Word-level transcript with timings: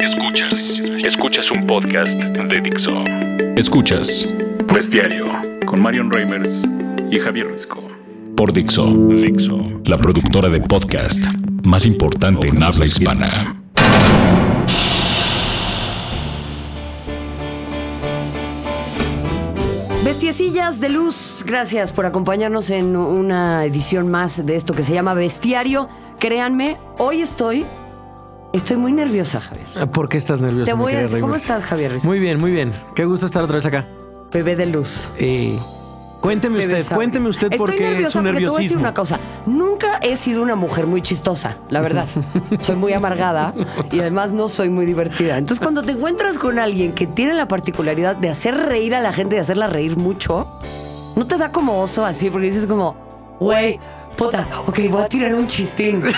Escuchas. 0.00 0.80
Escuchas 1.04 1.50
un 1.50 1.66
podcast 1.66 2.10
de 2.12 2.60
Dixo. 2.62 3.04
Escuchas. 3.54 4.32
Bestiario 4.72 5.26
con 5.66 5.82
Marion 5.82 6.10
Reimers 6.10 6.66
y 7.10 7.18
Javier 7.18 7.48
Risco. 7.52 7.86
Por 8.34 8.50
Dixo. 8.50 8.86
Dixo. 8.86 9.82
La 9.84 9.98
productora 9.98 10.48
de 10.48 10.62
podcast 10.62 11.22
más 11.64 11.84
importante 11.84 12.48
en 12.48 12.62
habla 12.62 12.86
hispana. 12.86 13.56
Bestiecillas 20.02 20.80
de 20.80 20.88
luz, 20.88 21.44
gracias 21.46 21.92
por 21.92 22.06
acompañarnos 22.06 22.70
en 22.70 22.96
una 22.96 23.66
edición 23.66 24.10
más 24.10 24.46
de 24.46 24.56
esto 24.56 24.72
que 24.72 24.82
se 24.82 24.94
llama 24.94 25.12
Bestiario. 25.12 25.90
Créanme, 26.18 26.78
hoy 26.98 27.20
estoy 27.20 27.66
Estoy 28.52 28.76
muy 28.76 28.92
nerviosa, 28.92 29.40
Javier. 29.40 29.66
¿Por 29.90 30.08
qué 30.08 30.18
estás 30.18 30.40
nerviosa? 30.40 30.72
Te 30.72 30.76
voy 30.76 30.92
a 30.94 31.00
decir, 31.00 31.20
¿cómo 31.20 31.36
estás, 31.36 31.62
Javier? 31.62 31.96
Muy 32.04 32.18
bien, 32.18 32.38
muy 32.38 32.50
bien. 32.50 32.72
Qué 32.94 33.04
gusto 33.04 33.26
estar 33.26 33.44
otra 33.44 33.56
vez 33.56 33.66
acá. 33.66 33.86
Bebé 34.32 34.56
de 34.56 34.66
luz. 34.66 35.08
Eh, 35.18 35.56
cuénteme 36.20 36.58
Bebé 36.58 36.74
usted, 36.74 36.84
sabe. 36.84 36.96
cuénteme 36.96 37.28
usted 37.28 37.56
por 37.56 37.70
qué 37.70 37.76
es 37.76 37.78
un 37.78 37.78
porque 37.78 37.78
te 37.78 37.84
voy 37.84 37.94
a 37.94 38.06
decir 38.06 38.22
nerviosismo. 38.22 38.80
una 38.80 38.94
cosa. 38.94 39.20
Nunca 39.46 39.98
he 39.98 40.16
sido 40.16 40.42
una 40.42 40.56
mujer 40.56 40.88
muy 40.88 41.00
chistosa, 41.00 41.58
la 41.68 41.80
verdad. 41.80 42.06
soy 42.60 42.74
muy 42.74 42.92
amargada 42.92 43.54
y 43.92 44.00
además 44.00 44.32
no 44.32 44.48
soy 44.48 44.68
muy 44.68 44.84
divertida. 44.84 45.38
Entonces, 45.38 45.60
cuando 45.60 45.82
te 45.82 45.92
encuentras 45.92 46.36
con 46.36 46.58
alguien 46.58 46.92
que 46.92 47.06
tiene 47.06 47.34
la 47.34 47.46
particularidad 47.46 48.16
de 48.16 48.30
hacer 48.30 48.56
reír 48.56 48.96
a 48.96 49.00
la 49.00 49.12
gente 49.12 49.36
y 49.36 49.38
hacerla 49.38 49.68
reír 49.68 49.96
mucho, 49.96 50.48
no 51.14 51.24
te 51.24 51.38
da 51.38 51.52
como 51.52 51.80
oso 51.80 52.04
así, 52.04 52.30
porque 52.30 52.46
dices 52.46 52.66
como, 52.66 52.96
güey. 53.40 53.80
Puta, 54.16 54.46
ok, 54.66 54.80
voy 54.90 55.02
a 55.02 55.08
tirar 55.08 55.34
un 55.34 55.46
chistín. 55.46 56.02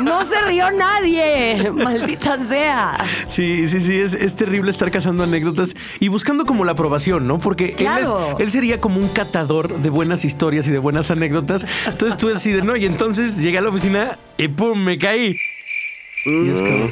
No 0.00 0.24
se 0.24 0.40
rió 0.42 0.70
nadie, 0.70 1.70
maldita 1.72 2.38
sea. 2.38 2.96
Sí, 3.26 3.66
sí, 3.66 3.80
sí, 3.80 3.98
es, 3.98 4.12
es 4.14 4.36
terrible 4.36 4.70
estar 4.70 4.90
cazando 4.90 5.24
anécdotas 5.24 5.74
y 5.98 6.08
buscando 6.08 6.44
como 6.44 6.64
la 6.64 6.72
aprobación, 6.72 7.26
¿no? 7.26 7.38
Porque 7.38 7.74
él, 7.78 7.86
es- 8.38 8.52
sería 8.52 8.80
como 8.80 9.00
un 9.00 9.08
catador 9.08 9.76
de 9.78 9.90
buenas 9.90 10.24
historias 10.24 10.68
y 10.68 10.70
de 10.70 10.78
buenas 10.78 11.10
anécdotas. 11.10 11.64
Entonces 11.86 12.16
tú 12.18 12.28
así 12.28 12.52
de 12.52 12.62
no, 12.62 12.76
y 12.76 12.84
entonces 12.86 13.36
llegué 13.38 13.58
a 13.58 13.62
la 13.62 13.70
oficina 13.70 14.18
y 14.36 14.48
¡pum! 14.48 14.78
me 14.78 14.98
caí. 14.98 15.34
Y 16.26 16.48
es 16.50 16.60
como. 16.62 16.90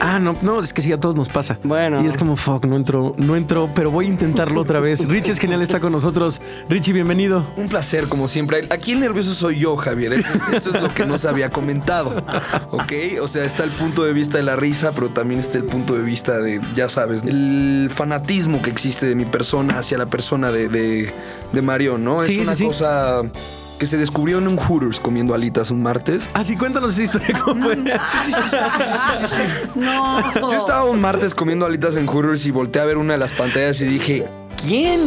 Ah, 0.00 0.18
no, 0.18 0.34
no, 0.40 0.60
es 0.60 0.72
que 0.72 0.80
sí, 0.80 0.90
a 0.92 0.98
todos 0.98 1.14
nos 1.14 1.28
pasa. 1.28 1.58
Bueno. 1.62 2.02
Y 2.02 2.06
es 2.06 2.16
como, 2.16 2.34
fuck, 2.34 2.64
no 2.64 2.76
entró, 2.76 3.12
no 3.18 3.36
entró, 3.36 3.70
pero 3.74 3.90
voy 3.90 4.06
a 4.06 4.08
intentarlo 4.08 4.62
otra 4.62 4.80
vez. 4.80 5.06
Richie 5.08 5.32
es 5.32 5.38
genial, 5.38 5.60
está 5.60 5.78
con 5.78 5.92
nosotros. 5.92 6.40
Richie, 6.68 6.94
bienvenido. 6.94 7.46
Un 7.56 7.68
placer, 7.68 8.08
como 8.08 8.26
siempre. 8.26 8.66
Aquí 8.70 8.92
el 8.92 9.00
nervioso 9.00 9.34
soy 9.34 9.58
yo, 9.58 9.76
Javier. 9.76 10.14
Eso, 10.14 10.38
eso 10.52 10.70
es 10.70 10.82
lo 10.82 10.92
que 10.92 11.04
no 11.04 11.18
se 11.18 11.28
había 11.28 11.50
comentado. 11.50 12.24
¿Ok? 12.70 12.92
O 13.20 13.28
sea, 13.28 13.44
está 13.44 13.62
el 13.64 13.70
punto 13.70 14.04
de 14.04 14.12
vista 14.14 14.38
de 14.38 14.44
la 14.44 14.56
risa, 14.56 14.92
pero 14.92 15.10
también 15.10 15.38
está 15.40 15.58
el 15.58 15.64
punto 15.64 15.94
de 15.94 16.02
vista 16.02 16.38
de, 16.38 16.60
ya 16.74 16.88
sabes, 16.88 17.24
el 17.24 17.90
fanatismo 17.94 18.62
que 18.62 18.70
existe 18.70 19.06
de 19.06 19.14
mi 19.14 19.26
persona 19.26 19.78
hacia 19.78 19.98
la 19.98 20.06
persona 20.06 20.50
de, 20.50 20.68
de, 20.68 21.12
de 21.52 21.62
Marion, 21.62 22.02
¿no? 22.02 22.22
Sí, 22.22 22.36
es 22.36 22.42
una 22.42 22.56
sí, 22.56 22.64
sí. 22.64 23.69
Que 23.80 23.86
se 23.86 23.96
descubrió 23.96 24.38
en 24.38 24.46
un 24.46 24.56
Hooters 24.58 25.00
comiendo 25.00 25.34
alitas 25.34 25.70
un 25.70 25.82
martes. 25.82 26.28
Así 26.34 26.54
cuéntanos 26.54 26.92
esa 26.92 27.02
historia. 27.02 27.40
¿cómo 27.42 27.64
fue? 27.64 27.74
Sí, 27.76 27.82
sí, 28.26 28.32
sí, 28.32 28.42
sí, 28.50 28.56
sí, 28.56 28.82
sí, 28.92 29.26
sí, 29.26 29.34
sí. 29.36 29.40
No. 29.74 30.50
Yo 30.52 30.56
estaba 30.58 30.84
un 30.84 31.00
martes 31.00 31.34
comiendo 31.34 31.64
alitas 31.66 31.96
en 31.96 32.06
Hooters 32.06 32.44
y 32.46 32.50
volteé 32.50 32.82
a 32.82 32.84
ver 32.84 32.98
una 32.98 33.14
de 33.14 33.18
las 33.18 33.32
pantallas 33.32 33.80
y 33.80 33.86
dije, 33.86 34.26
¿quién? 34.62 35.00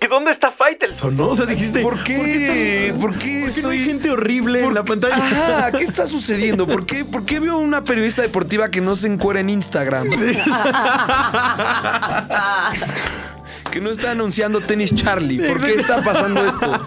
¿Y 0.00 0.06
dónde 0.08 0.30
está 0.32 0.50
Faitelson? 0.52 1.16
¿No? 1.16 1.28
O 1.30 1.36
sea, 1.36 1.46
dijiste. 1.46 1.80
¿Por 1.80 2.02
qué? 2.04 2.14
está- 2.16 3.00
¿Por 3.00 3.16
qué 3.16 3.18
¿Por 3.18 3.18
qué 3.18 3.62
no 3.62 3.68
hay 3.70 3.78
estoy- 3.78 3.84
gente 3.84 4.10
horrible 4.10 4.58
en 4.58 4.64
¿Por- 4.66 4.74
la 4.74 4.84
pantalla? 4.84 5.16
Ajá, 5.16 5.72
¿qué 5.72 5.84
está 5.84 6.06
sucediendo? 6.08 6.66
¿Por 6.66 6.84
qué, 6.86 7.04
¿Por 7.04 7.24
qué 7.24 7.38
veo 7.40 7.58
una 7.58 7.82
periodista 7.84 8.22
deportiva 8.22 8.70
que 8.70 8.80
no 8.80 8.94
se 8.96 9.06
encuera 9.06 9.38
en 9.40 9.50
Instagram? 9.50 10.08
que 13.70 13.80
no 13.80 13.90
está 13.90 14.10
anunciando 14.12 14.60
tenis 14.60 14.94
Charlie. 14.94 15.38
¿Por 15.46 15.60
qué 15.64 15.74
está 15.74 16.02
pasando 16.02 16.44
esto? 16.46 16.80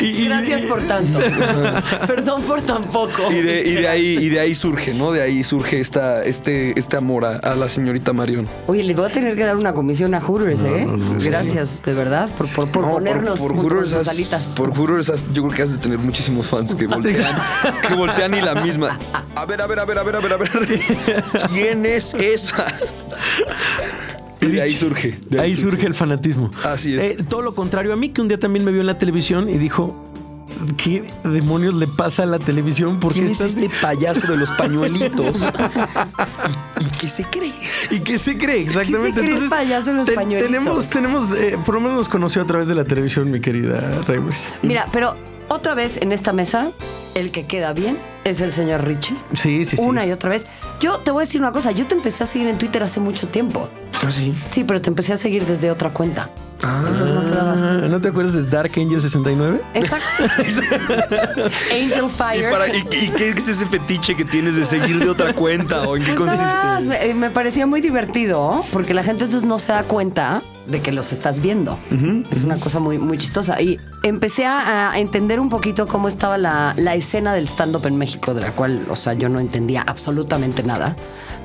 Y- 0.00 0.26
Gracias 0.26 0.62
por 0.62 0.80
tanto. 0.82 1.18
Perdón 2.06 2.42
por 2.42 2.60
tan 2.60 2.84
poco. 2.84 3.32
Y 3.32 3.40
de, 3.42 3.62
y 3.66 3.72
de 3.74 3.88
ahí, 3.88 4.16
y 4.20 4.28
de 4.28 4.38
ahí 4.38 4.54
surge, 4.54 4.94
¿no? 4.94 5.10
De 5.10 5.20
ahí 5.22 5.42
surge 5.42 5.80
esta, 5.80 6.22
este, 6.24 6.78
este 6.78 6.96
amor 6.96 7.24
a, 7.24 7.38
a 7.38 7.56
la 7.56 7.68
señorita 7.68 8.12
Marion. 8.12 8.46
Oye, 8.68 8.84
le 8.84 8.94
voy 8.94 9.06
a 9.06 9.12
tener 9.12 9.34
que 9.34 9.44
dar 9.44 9.56
una 9.56 9.74
comisión 9.74 10.14
a 10.14 10.20
Hooters, 10.20 10.60
¿eh? 10.62 10.86
Gracias, 11.20 11.82
de 11.82 11.94
verdad, 11.94 12.28
por, 12.38 12.46
por, 12.54 12.68
por 12.70 12.82
No, 12.86 12.92
ponernos 12.92 13.40
por, 13.40 13.48
por 13.54 13.56
con 13.62 13.64
Hooters 13.72 13.90
sus 13.90 13.98
has- 13.98 14.08
alitas. 14.08 14.54
por 14.56 14.72
Hooters 14.72 15.08
has- 15.10 15.24
yo 15.32 15.42
creo 15.42 15.56
que 15.56 15.62
has 15.64 15.72
de 15.72 15.78
tener 15.78 15.98
muchísimos 15.98 16.46
fans 16.46 16.76
que 16.76 16.86
voltean, 16.86 17.34
que 17.88 17.94
voltean 17.94 18.34
y 18.34 18.40
la 18.40 18.54
misma. 18.54 18.96
A 19.34 19.44
ver, 19.46 19.60
a 19.60 19.66
ver, 19.66 19.80
a 19.80 19.84
ver, 19.84 19.98
a 19.98 20.02
ver, 20.04 20.14
a 20.16 20.20
ver, 20.20 20.32
a 20.32 20.36
ver. 20.36 20.50
¿Quién 21.52 21.84
es 21.84 22.14
esa? 22.14 22.72
Y 24.40 24.46
de 24.46 24.62
ahí 24.62 24.74
surge. 24.74 25.18
de 25.28 25.40
Ahí 25.40 25.56
surge 25.56 25.86
el 25.86 25.94
fanatismo. 25.94 26.50
Así 26.64 26.96
es. 26.96 27.04
Eh, 27.04 27.16
todo 27.28 27.42
lo 27.42 27.54
contrario 27.54 27.92
a 27.92 27.96
mí, 27.96 28.10
que 28.10 28.20
un 28.20 28.28
día 28.28 28.38
también 28.38 28.64
me 28.64 28.72
vio 28.72 28.80
en 28.80 28.86
la 28.86 28.98
televisión 28.98 29.48
y 29.48 29.58
dijo. 29.58 30.04
¿Qué 30.76 31.04
demonios 31.24 31.74
le 31.74 31.86
pasa 31.86 32.24
a 32.24 32.26
la 32.26 32.38
televisión? 32.38 32.98
¿Por 32.98 33.12
qué 33.12 33.20
¿Quién 33.20 33.30
es 33.30 33.40
este 33.42 33.70
payaso 33.80 34.26
de 34.26 34.38
los 34.38 34.50
pañuelitos? 34.52 35.42
¿Y, 36.80 36.84
y 36.84 36.90
qué 36.98 37.08
se 37.08 37.24
cree? 37.24 37.52
¿Y 37.90 38.00
qué 38.00 38.18
se 38.18 38.36
cree? 38.36 38.62
Exactamente. 38.62 39.20
cree 39.20 39.36
el 39.36 39.48
payaso 39.48 39.92
de 39.92 39.96
los 39.98 40.10
pañuelitos? 40.10 40.48
Tenemos, 40.50 40.90
tenemos 40.90 41.32
eh, 41.32 41.58
por 41.64 41.74
lo 41.74 41.80
menos 41.80 41.98
nos 41.98 42.08
conoció 42.08 42.42
a 42.42 42.46
través 42.46 42.66
de 42.66 42.74
la 42.74 42.84
televisión, 42.84 43.30
mi 43.30 43.40
querida 43.40 44.00
Reimers. 44.08 44.52
Mira, 44.62 44.86
pero 44.90 45.14
otra 45.48 45.74
vez 45.74 45.96
en 46.02 46.12
esta 46.12 46.32
mesa, 46.32 46.70
el 47.14 47.30
que 47.30 47.46
queda 47.46 47.72
bien 47.72 47.98
es 48.24 48.40
el 48.40 48.52
señor 48.52 48.84
Richie. 48.84 49.16
Sí, 49.34 49.64
sí, 49.64 49.76
sí. 49.76 49.82
Una 49.82 50.04
y 50.06 50.12
otra 50.12 50.30
vez. 50.30 50.44
Yo 50.80 50.98
te 50.98 51.10
voy 51.10 51.22
a 51.22 51.24
decir 51.26 51.40
una 51.40 51.52
cosa, 51.52 51.72
yo 51.72 51.86
te 51.86 51.94
empecé 51.94 52.22
a 52.22 52.26
seguir 52.26 52.48
en 52.48 52.58
Twitter 52.58 52.82
hace 52.82 53.00
mucho 53.00 53.26
tiempo. 53.28 53.68
¿Ah, 54.04 54.10
sí? 54.10 54.34
Sí, 54.50 54.64
pero 54.64 54.80
te 54.80 54.88
empecé 54.90 55.12
a 55.12 55.16
seguir 55.16 55.44
desde 55.46 55.70
otra 55.70 55.90
cuenta. 55.90 56.30
Entonces 56.60 57.08
no 57.10 57.22
te 57.22 57.30
dabas. 57.30 57.62
Ah, 57.62 57.86
¿No 57.88 58.00
te 58.00 58.08
acuerdas 58.08 58.34
de 58.34 58.42
Dark 58.44 58.72
Angel 58.76 59.00
69? 59.00 59.60
Exacto. 59.74 60.24
Angel 61.72 62.04
¿Y, 62.04 62.08
Fire. 62.08 62.50
para- 62.50 62.68
y- 62.68 62.78
y 62.90 63.08
qué 63.16 63.28
es 63.30 63.48
ese 63.48 63.64
fetiche 63.66 64.16
que 64.16 64.24
tienes 64.24 64.56
de 64.56 64.64
seguir 64.64 64.98
de 64.98 65.08
otra 65.08 65.32
cuenta? 65.34 65.82
¿O 65.88 65.96
en 65.96 66.04
qué 66.04 66.12
nada 66.12 66.36
más, 66.36 66.84
consiste? 66.84 67.08
me, 67.08 67.14
me 67.14 67.30
parecía 67.30 67.66
muy 67.66 67.80
divertido 67.80 68.64
porque 68.72 68.92
la 68.94 69.02
gente 69.04 69.24
entonces 69.24 69.48
no 69.48 69.58
se 69.58 69.68
da 69.72 69.84
cuenta 69.84 70.42
de 70.68 70.80
que 70.82 70.92
los 70.92 71.12
estás 71.12 71.40
viendo. 71.40 71.78
Es 72.30 72.44
una 72.44 72.58
cosa 72.60 72.78
muy, 72.78 72.98
muy 72.98 73.16
chistosa. 73.18 73.60
Y 73.60 73.78
empecé 74.02 74.44
a, 74.46 74.90
a 74.92 74.98
entender 74.98 75.40
un 75.40 75.48
poquito 75.48 75.86
cómo 75.86 76.08
estaba 76.08 76.36
la, 76.38 76.74
la 76.76 76.94
escena 76.94 77.32
del 77.34 77.48
stand-up 77.48 77.86
en 77.86 77.96
México, 77.96 78.34
de 78.34 78.42
la 78.42 78.52
cual, 78.52 78.82
o 78.90 78.96
sea, 78.96 79.14
yo 79.14 79.28
no 79.28 79.40
entendía 79.40 79.82
absolutamente 79.86 80.62
nada. 80.62 80.94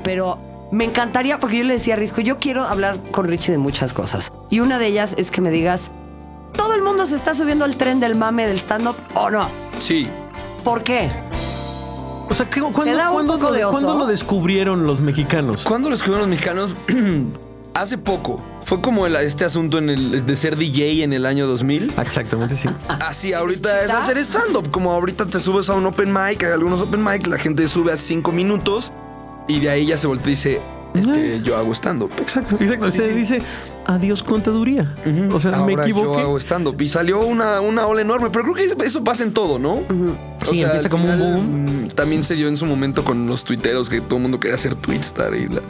Pero 0.03 0.37
me 0.71 0.83
encantaría, 0.85 1.39
porque 1.39 1.59
yo 1.59 1.63
le 1.63 1.73
decía 1.73 1.93
a 1.93 1.97
Risco, 1.97 2.19
yo 2.21 2.37
quiero 2.37 2.63
hablar 2.63 2.99
con 3.11 3.27
Richie 3.27 3.51
de 3.53 3.57
muchas 3.57 3.93
cosas. 3.93 4.31
Y 4.49 4.59
una 4.59 4.77
de 4.79 4.87
ellas 4.87 5.15
es 5.17 5.31
que 5.31 5.39
me 5.41 5.51
digas, 5.51 5.89
¿todo 6.57 6.73
el 6.73 6.81
mundo 6.83 7.05
se 7.05 7.15
está 7.15 7.33
subiendo 7.33 7.63
al 7.65 7.77
tren 7.77 7.99
del 7.99 8.15
mame 8.15 8.45
del 8.47 8.57
stand-up 8.59 8.95
o 9.15 9.29
no? 9.29 9.47
Sí. 9.79 10.07
¿Por 10.63 10.83
qué? 10.83 11.09
O 12.29 12.33
sea, 12.35 12.49
¿qué- 12.49 12.61
¿cuándo, 12.61 12.93
lo, 13.37 13.71
cuándo 13.71 13.97
lo 13.97 14.05
descubrieron 14.07 14.85
los 14.87 14.99
mexicanos? 15.01 15.63
¿Cuándo 15.63 15.89
lo 15.89 15.95
escribieron 15.95 16.29
los 16.29 16.29
mexicanos? 16.29 16.71
Hace 17.75 17.97
poco. 17.97 18.39
Fue 18.61 18.81
como 18.81 19.05
el- 19.07 19.15
este 19.15 19.45
asunto 19.45 19.77
en 19.79 19.89
el, 19.89 20.25
de 20.25 20.35
ser 20.35 20.57
DJ 20.57 21.03
en 21.03 21.11
el 21.11 21.25
año 21.25 21.47
2000. 21.47 21.91
Exactamente, 21.99 22.55
sí. 22.55 22.69
Así, 22.87 23.33
ahorita 23.33 23.83
es 23.83 23.91
hacer 23.91 24.17
stand-up. 24.19 24.69
Como 24.69 24.91
ahorita 24.91 25.25
te 25.25 25.39
subes 25.39 25.69
a 25.69 25.73
un 25.73 25.85
open 25.87 26.13
mic, 26.13 26.43
a 26.43 26.53
algunos 26.53 26.79
open 26.81 27.03
mic, 27.03 27.25
la 27.27 27.37
gente 27.39 27.67
sube 27.67 27.91
a 27.91 27.97
cinco 27.97 28.31
minutos 28.31 28.91
y 29.47 29.59
de 29.59 29.69
ahí 29.71 29.87
ya 29.87 29.97
se 29.97 30.05
voltea 30.07 30.27
y 30.27 30.29
dice, 30.29 30.61
es 30.93 31.07
que 31.07 31.41
yo 31.43 31.57
hago 31.57 31.71
stand-up. 31.73 32.11
Exacto, 32.21 32.57
exacto. 32.59 32.91
Se 32.91 33.07
dice 33.09 33.41
adiós 33.85 34.21
contaduría. 34.23 34.95
O 35.33 35.39
sea, 35.41 35.51
me 35.51 35.57
Ahora 35.57 35.73
yo 35.75 35.81
equivoqué. 35.97 36.21
hago 36.21 36.37
stand-up. 36.39 36.79
Y 36.79 36.87
salió 36.87 37.21
una, 37.25 37.59
una 37.59 37.87
ola 37.87 38.01
enorme. 38.01 38.29
Pero 38.29 38.53
creo 38.53 38.55
que 38.77 38.85
eso- 38.85 39.03
pasa 39.03 39.23
en 39.23 39.33
todo, 39.33 39.57
¿no? 39.57 39.79
Sí, 40.43 40.61
empieza 40.61 40.89
como 40.89 41.09
un 41.09 41.17
boom. 41.19 41.85
mm, 41.85 41.87
También 41.89 42.23
se 42.23 42.35
dio 42.35 42.47
en 42.47 42.55
su 42.55 42.67
momento 42.67 43.03
con 43.03 43.25
los 43.27 43.43
tuiteros 43.43 43.89
que 43.89 43.99
todo 43.99 44.17
el 44.17 44.21
mundo 44.21 44.39
quería 44.39 44.55
hacer 44.55 44.75
twitstar 44.75 45.33
y 45.35 45.47
la, 45.47 45.61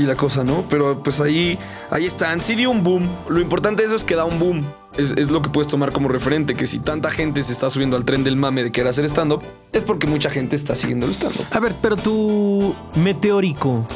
y 0.00 0.06
la 0.06 0.16
cosa, 0.16 0.44
¿no? 0.44 0.64
Pero 0.68 1.02
pues 1.02 1.20
ahí, 1.20 1.58
ahí 1.90 2.06
están. 2.06 2.40
Sí 2.40 2.54
dio 2.54 2.70
un 2.70 2.82
boom. 2.82 3.08
Lo 3.28 3.40
importante 3.40 3.82
de 3.82 3.86
eso 3.86 3.96
es 3.96 4.04
que 4.04 4.16
da 4.16 4.24
un 4.24 4.38
boom. 4.38 4.64
Es, 4.96 5.12
es 5.12 5.30
lo 5.30 5.40
que 5.40 5.48
puedes 5.50 5.68
tomar 5.68 5.92
como 5.92 6.08
referente, 6.08 6.54
que 6.54 6.66
si 6.66 6.80
tanta 6.80 7.10
gente 7.10 7.42
se 7.42 7.52
está 7.52 7.70
subiendo 7.70 7.96
al 7.96 8.04
tren 8.04 8.24
del 8.24 8.36
mame 8.36 8.64
de 8.64 8.72
querer 8.72 8.88
hacer 8.88 9.04
stand-up, 9.04 9.40
es 9.72 9.84
porque 9.84 10.06
mucha 10.06 10.30
gente 10.30 10.56
está 10.56 10.74
siguiendo 10.74 11.06
el 11.06 11.12
stand-up. 11.12 11.46
A 11.52 11.60
ver, 11.60 11.74
pero 11.80 11.96
tu 11.96 12.74
meteórico 12.96 13.86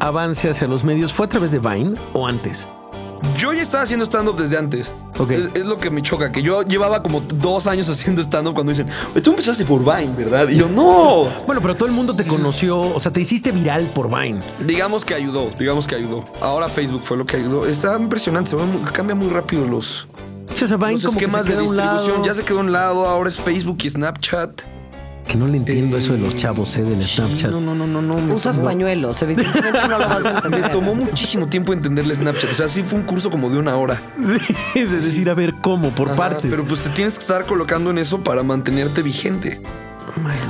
avance 0.00 0.50
hacia 0.50 0.66
los 0.66 0.84
medios 0.84 1.12
fue 1.12 1.26
a 1.26 1.28
través 1.28 1.50
de 1.52 1.58
Vine 1.58 1.94
o 2.12 2.26
antes? 2.26 2.68
Yo 3.38 3.52
ya 3.52 3.62
estaba 3.62 3.84
haciendo 3.84 4.04
stand-up 4.04 4.36
desde 4.36 4.56
antes. 4.58 4.92
Es, 5.30 5.48
es 5.54 5.64
lo 5.66 5.76
que 5.78 5.90
me 5.90 6.02
choca, 6.02 6.32
que 6.32 6.42
yo 6.42 6.62
llevaba 6.62 7.02
como 7.02 7.20
dos 7.20 7.66
años 7.66 7.88
haciendo 7.90 8.20
stand-up 8.22 8.54
cuando 8.54 8.70
dicen, 8.72 8.88
"Oye, 9.12 9.20
tú 9.20 9.30
empezaste 9.30 9.64
por 9.64 9.80
Vine, 9.80 10.12
¿verdad? 10.16 10.48
Y 10.48 10.56
yo, 10.56 10.68
no. 10.68 11.24
Bueno, 11.46 11.60
pero 11.60 11.74
todo 11.74 11.86
el 11.86 11.92
mundo 11.94 12.14
te 12.14 12.24
conoció, 12.24 12.80
o 12.80 13.00
sea, 13.00 13.12
te 13.12 13.20
hiciste 13.20 13.52
viral 13.52 13.86
por 13.94 14.08
Vine. 14.08 14.40
Digamos 14.66 15.04
que 15.04 15.14
ayudó, 15.14 15.50
digamos 15.58 15.86
que 15.86 15.94
ayudó. 15.96 16.24
Ahora 16.40 16.68
Facebook 16.68 17.02
fue 17.02 17.16
lo 17.16 17.24
que 17.26 17.36
ayudó. 17.36 17.66
Está 17.66 17.96
impresionante, 17.98 18.50
se 18.50 18.56
muy- 18.56 18.82
cambia 18.92 19.14
muy 19.14 19.28
rápido 19.28 19.64
los, 19.66 20.06
o 20.62 20.66
sea, 20.66 20.76
Vine 20.76 20.92
los 20.94 21.06
como 21.06 21.18
que 21.18 21.30
se 21.30 21.38
esquemas 21.40 21.46
de 21.46 21.54
a 21.54 21.56
un 21.58 21.62
distribución. 21.76 22.24
Ya 22.24 22.34
se 22.34 22.42
quedó 22.42 22.58
a 22.58 22.60
un 22.62 22.72
lado, 22.72 23.06
ahora 23.06 23.28
es 23.28 23.36
Facebook 23.36 23.78
y 23.84 23.90
Snapchat. 23.90 24.62
Que 25.26 25.36
no 25.36 25.46
le 25.46 25.56
entiendo 25.56 25.96
eso 25.96 26.12
de 26.12 26.18
los 26.18 26.36
chavos, 26.36 26.76
¿eh? 26.76 26.82
Del 26.82 27.02
Snapchat. 27.02 27.50
No, 27.50 27.60
no, 27.60 27.74
no, 27.74 27.86
no, 27.86 28.02
no. 28.02 28.34
Usas 28.34 28.58
pañuelos, 28.58 29.22
evidentemente 29.22 29.88
no 29.88 29.98
lo 29.98 30.08
vas 30.08 30.26
a 30.26 30.30
entender. 30.36 30.60
Me 30.60 30.68
tomó 30.68 30.94
muchísimo 30.94 31.46
tiempo 31.46 31.72
entenderle 31.72 32.14
Snapchat. 32.14 32.50
O 32.50 32.54
sea, 32.54 32.68
sí 32.68 32.82
fue 32.82 32.98
un 32.98 33.04
curso 33.04 33.30
como 33.30 33.48
de 33.48 33.58
una 33.58 33.76
hora. 33.76 34.00
es 34.74 34.90
decir, 34.90 35.30
a 35.30 35.34
ver 35.34 35.54
cómo, 35.62 35.90
por 35.90 36.08
Ajá, 36.08 36.16
partes. 36.16 36.50
Pero 36.50 36.64
pues 36.64 36.80
te 36.80 36.90
tienes 36.90 37.14
que 37.14 37.20
estar 37.20 37.46
colocando 37.46 37.90
en 37.90 37.98
eso 37.98 38.20
para 38.20 38.42
mantenerte 38.42 39.02
vigente. 39.02 39.60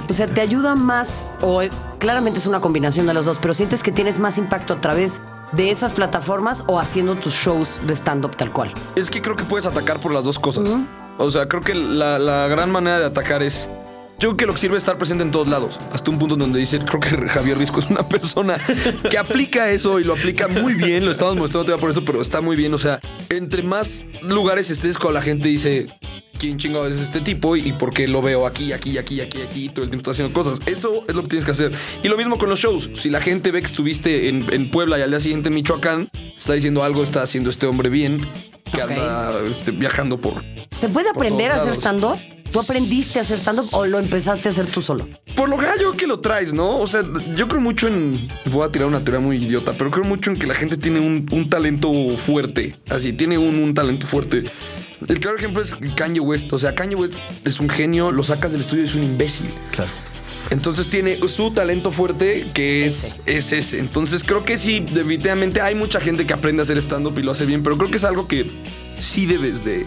O 0.08 0.12
sea, 0.12 0.26
te 0.26 0.40
ayuda 0.40 0.74
más, 0.74 1.28
o 1.40 1.62
eh, 1.62 1.70
claramente 1.98 2.38
es 2.38 2.46
una 2.46 2.60
combinación 2.60 3.06
de 3.06 3.14
los 3.14 3.26
dos, 3.26 3.38
pero 3.40 3.54
sientes 3.54 3.82
que 3.82 3.92
tienes 3.92 4.18
más 4.18 4.38
impacto 4.38 4.74
a 4.74 4.80
través 4.80 5.20
de 5.52 5.70
esas 5.70 5.92
plataformas 5.92 6.64
o 6.66 6.80
haciendo 6.80 7.14
tus 7.14 7.34
shows 7.34 7.80
de 7.86 7.94
stand-up 7.94 8.36
tal 8.36 8.50
cual. 8.50 8.72
Es 8.96 9.10
que 9.10 9.22
creo 9.22 9.36
que 9.36 9.44
puedes 9.44 9.66
atacar 9.66 9.98
por 9.98 10.12
las 10.12 10.24
dos 10.24 10.38
cosas. 10.38 10.64
O 11.18 11.30
sea, 11.30 11.46
creo 11.46 11.62
que 11.62 11.74
la, 11.74 12.18
la 12.18 12.48
gran 12.48 12.70
manera 12.72 12.98
de 12.98 13.06
atacar 13.06 13.42
es. 13.42 13.68
Yo 14.22 14.28
creo 14.28 14.36
que 14.36 14.46
lo 14.46 14.52
que 14.52 14.60
sirve 14.60 14.76
es 14.76 14.84
estar 14.84 14.96
presente 14.98 15.24
en 15.24 15.32
todos 15.32 15.48
lados. 15.48 15.80
Hasta 15.92 16.08
un 16.12 16.16
punto 16.16 16.36
donde 16.36 16.60
dice, 16.60 16.78
creo 16.78 17.00
que 17.00 17.08
Javier 17.28 17.58
Risco 17.58 17.80
es 17.80 17.90
una 17.90 18.08
persona 18.08 18.56
que 19.10 19.18
aplica 19.18 19.68
eso 19.68 19.98
y 19.98 20.04
lo 20.04 20.12
aplica 20.12 20.46
muy 20.46 20.74
bien. 20.74 21.04
Lo 21.04 21.10
estamos 21.10 21.34
mostrando 21.34 21.64
todavía 21.64 21.80
por 21.80 21.90
eso, 21.90 22.04
pero 22.04 22.22
está 22.22 22.40
muy 22.40 22.54
bien. 22.54 22.72
O 22.72 22.78
sea, 22.78 23.00
entre 23.30 23.64
más 23.64 24.00
lugares 24.22 24.70
estés 24.70 24.96
con 24.96 25.12
la 25.12 25.22
gente 25.22 25.48
dice, 25.48 25.88
¿quién 26.42 26.58
chingado 26.58 26.88
es 26.88 26.96
este 26.96 27.20
tipo? 27.20 27.54
Y, 27.56 27.68
y 27.68 27.72
por 27.72 27.94
qué 27.94 28.08
lo 28.08 28.20
veo 28.20 28.48
aquí, 28.48 28.72
aquí, 28.72 28.98
aquí, 28.98 29.20
aquí, 29.20 29.40
aquí, 29.42 29.68
todo 29.68 29.84
el 29.84 29.90
tiempo 29.90 29.98
está 29.98 30.10
haciendo 30.10 30.34
cosas. 30.34 30.58
Eso 30.66 31.04
es 31.08 31.14
lo 31.14 31.22
que 31.22 31.28
tienes 31.28 31.44
que 31.44 31.52
hacer. 31.52 31.72
Y 32.02 32.08
lo 32.08 32.16
mismo 32.16 32.36
con 32.36 32.48
los 32.50 32.58
shows. 32.58 32.90
Si 32.94 33.08
la 33.10 33.20
gente 33.20 33.52
ve 33.52 33.60
que 33.60 33.66
estuviste 33.68 34.28
en, 34.28 34.44
en 34.52 34.68
Puebla 34.68 34.98
y 34.98 35.02
al 35.02 35.10
día 35.10 35.20
siguiente 35.20 35.50
en 35.50 35.54
Michoacán, 35.54 36.08
está 36.36 36.54
diciendo 36.54 36.82
algo, 36.82 37.04
está 37.04 37.22
haciendo 37.22 37.48
este 37.48 37.66
hombre 37.68 37.90
bien, 37.90 38.18
que 38.74 38.82
Ok. 38.82 38.90
anda 38.90 39.34
este, 39.48 39.70
viajando 39.70 40.18
por, 40.18 40.42
¿Se 40.72 40.88
puede 40.88 41.10
aprender 41.10 41.52
a 41.52 41.56
hacer 41.56 41.74
stand-up? 41.76 42.18
¿Tú 42.50 42.58
aprendiste 42.60 43.18
a 43.18 43.22
hacer 43.22 43.38
stand-up 43.38 43.66
o 43.72 43.86
lo 43.86 43.98
empezaste 44.00 44.48
a 44.48 44.50
hacer 44.50 44.66
tú 44.66 44.82
solo? 44.82 45.08
Por 45.36 45.48
lo 45.48 45.56
gallo 45.56 45.92
que 45.92 46.06
lo 46.06 46.20
traes, 46.20 46.52
¿no? 46.52 46.78
O 46.80 46.86
sea, 46.86 47.02
yo 47.36 47.46
creo 47.48 47.60
mucho 47.62 47.86
en. 47.88 48.28
Voy 48.50 48.66
a 48.66 48.72
tirar 48.72 48.88
una 48.88 49.02
teoría 49.02 49.20
muy 49.20 49.36
idiota, 49.36 49.72
pero 49.78 49.90
creo 49.90 50.04
mucho 50.04 50.30
en 50.30 50.36
que 50.36 50.46
la 50.46 50.54
gente 50.54 50.76
tiene 50.76 50.98
un, 51.00 51.26
un 51.30 51.48
talento 51.48 51.90
fuerte. 52.18 52.76
Así, 52.90 53.12
tiene 53.14 53.38
un, 53.38 53.58
un 53.62 53.72
talento 53.72 54.06
fuerte. 54.06 54.44
El 55.08 55.20
claro 55.20 55.36
ejemplo 55.36 55.62
es 55.62 55.76
Kanye 55.96 56.20
West. 56.20 56.52
O 56.52 56.58
sea, 56.58 56.74
Kanye 56.74 56.96
West 56.96 57.18
es 57.44 57.60
un 57.60 57.68
genio, 57.68 58.10
lo 58.10 58.22
sacas 58.24 58.52
del 58.52 58.60
estudio 58.60 58.82
y 58.82 58.86
es 58.86 58.94
un 58.94 59.04
imbécil. 59.04 59.46
Claro. 59.70 59.90
Entonces 60.50 60.88
tiene 60.88 61.16
su 61.28 61.52
talento 61.52 61.90
fuerte 61.90 62.44
que 62.52 62.84
es, 62.84 63.16
es 63.26 63.52
ese. 63.52 63.78
Entonces 63.78 64.22
creo 64.22 64.44
que 64.44 64.58
sí, 64.58 64.80
definitivamente 64.80 65.60
hay 65.60 65.74
mucha 65.74 66.00
gente 66.00 66.26
que 66.26 66.34
aprende 66.34 66.60
a 66.60 66.64
hacer 66.64 66.76
stand-up 66.78 67.18
y 67.18 67.22
lo 67.22 67.32
hace 67.32 67.46
bien, 67.46 67.62
pero 67.62 67.78
creo 67.78 67.90
que 67.90 67.96
es 67.96 68.04
algo 68.04 68.28
que 68.28 68.50
sí 68.98 69.26
debes 69.26 69.64
de 69.64 69.86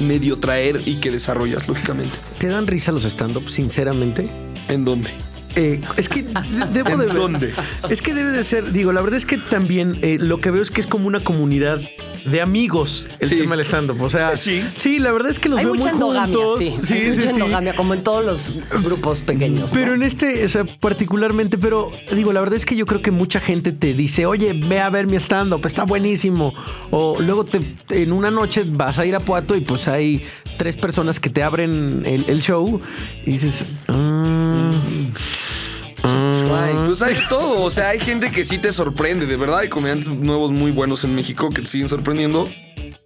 medio 0.00 0.38
traer 0.38 0.80
y 0.84 0.96
que 0.96 1.10
desarrollas, 1.10 1.68
lógicamente. 1.68 2.16
¿Te 2.38 2.48
dan 2.48 2.66
risa 2.66 2.90
los 2.90 3.04
stand-up, 3.04 3.48
sinceramente? 3.48 4.28
¿En 4.68 4.84
dónde? 4.84 5.10
Eh, 5.56 5.80
es 5.96 6.08
que 6.08 6.22
de- 6.22 6.32
debo 6.72 6.96
de 6.96 7.08
¿En 7.08 7.14
dónde? 7.14 7.52
Es 7.88 8.02
que 8.02 8.14
debe 8.14 8.30
de 8.30 8.44
ser, 8.44 8.72
digo, 8.72 8.92
la 8.92 9.00
verdad 9.00 9.16
es 9.18 9.26
que 9.26 9.36
también 9.36 9.98
eh, 10.02 10.16
lo 10.20 10.40
que 10.40 10.50
veo 10.50 10.62
es 10.62 10.70
que 10.70 10.80
es 10.80 10.86
como 10.86 11.06
una 11.08 11.20
comunidad 11.20 11.80
de 12.24 12.40
amigos 12.40 13.06
el 13.18 13.28
Sí. 13.30 13.38
tema 13.38 13.56
del 13.56 13.64
stand-up. 13.66 14.00
O 14.02 14.10
sea, 14.10 14.36
Sí, 14.36 14.62
sí, 14.74 14.98
la 14.98 15.10
verdad 15.10 15.30
es 15.30 15.38
que 15.38 15.48
los 15.48 15.58
Hay 15.58 15.64
veo 15.64 15.74
mucha 15.74 15.86
muy 15.92 15.94
endogamia, 15.94 16.34
juntos. 16.36 16.58
sí. 16.58 16.74
sí, 16.84 16.94
Hay 16.94 17.00
sí, 17.00 17.06
mucha 17.08 17.22
sí. 17.22 17.28
endogamia, 17.34 17.74
como 17.74 17.94
en 17.94 18.02
todos 18.02 18.24
los 18.24 18.54
grupos 18.82 19.20
pequeños. 19.20 19.70
¿no? 19.70 19.74
Pero 19.74 19.94
en 19.94 20.02
este, 20.02 20.44
o 20.44 20.48
sea, 20.48 20.64
particularmente, 20.78 21.58
pero 21.58 21.90
digo, 22.14 22.32
la 22.32 22.40
verdad 22.40 22.56
es 22.56 22.66
que 22.66 22.76
yo 22.76 22.86
creo 22.86 23.02
que 23.02 23.10
mucha 23.10 23.40
gente 23.40 23.72
te 23.72 23.94
dice, 23.94 24.26
oye, 24.26 24.52
ve 24.52 24.80
a 24.80 24.90
ver 24.90 25.06
mi 25.06 25.16
stand-up, 25.16 25.64
está 25.66 25.84
buenísimo. 25.84 26.54
O 26.90 27.16
luego 27.20 27.44
te, 27.44 27.60
en 27.90 28.12
una 28.12 28.30
noche 28.30 28.64
vas 28.66 28.98
a 28.98 29.06
ir 29.06 29.16
a 29.16 29.20
Puato 29.20 29.56
y 29.56 29.60
pues 29.62 29.88
hay 29.88 30.24
tres 30.58 30.76
personas 30.76 31.18
que 31.20 31.30
te 31.30 31.42
abren 31.42 32.02
el, 32.04 32.26
el 32.28 32.42
show 32.42 32.80
y 33.24 33.30
dices, 33.32 33.64
"Ah, 33.88 34.69
Ay, 36.02 36.74
pues 36.86 37.02
hay 37.02 37.14
todo. 37.28 37.62
O 37.62 37.70
sea, 37.70 37.88
hay 37.90 38.00
gente 38.00 38.30
que 38.30 38.44
sí 38.44 38.58
te 38.58 38.72
sorprende, 38.72 39.26
de 39.26 39.36
verdad. 39.36 39.58
Hay 39.58 39.68
comediantes 39.68 40.08
nuevos 40.08 40.50
muy 40.50 40.70
buenos 40.70 41.04
en 41.04 41.14
México 41.14 41.50
que 41.50 41.60
te 41.62 41.66
siguen 41.68 41.88
sorprendiendo. 41.88 42.48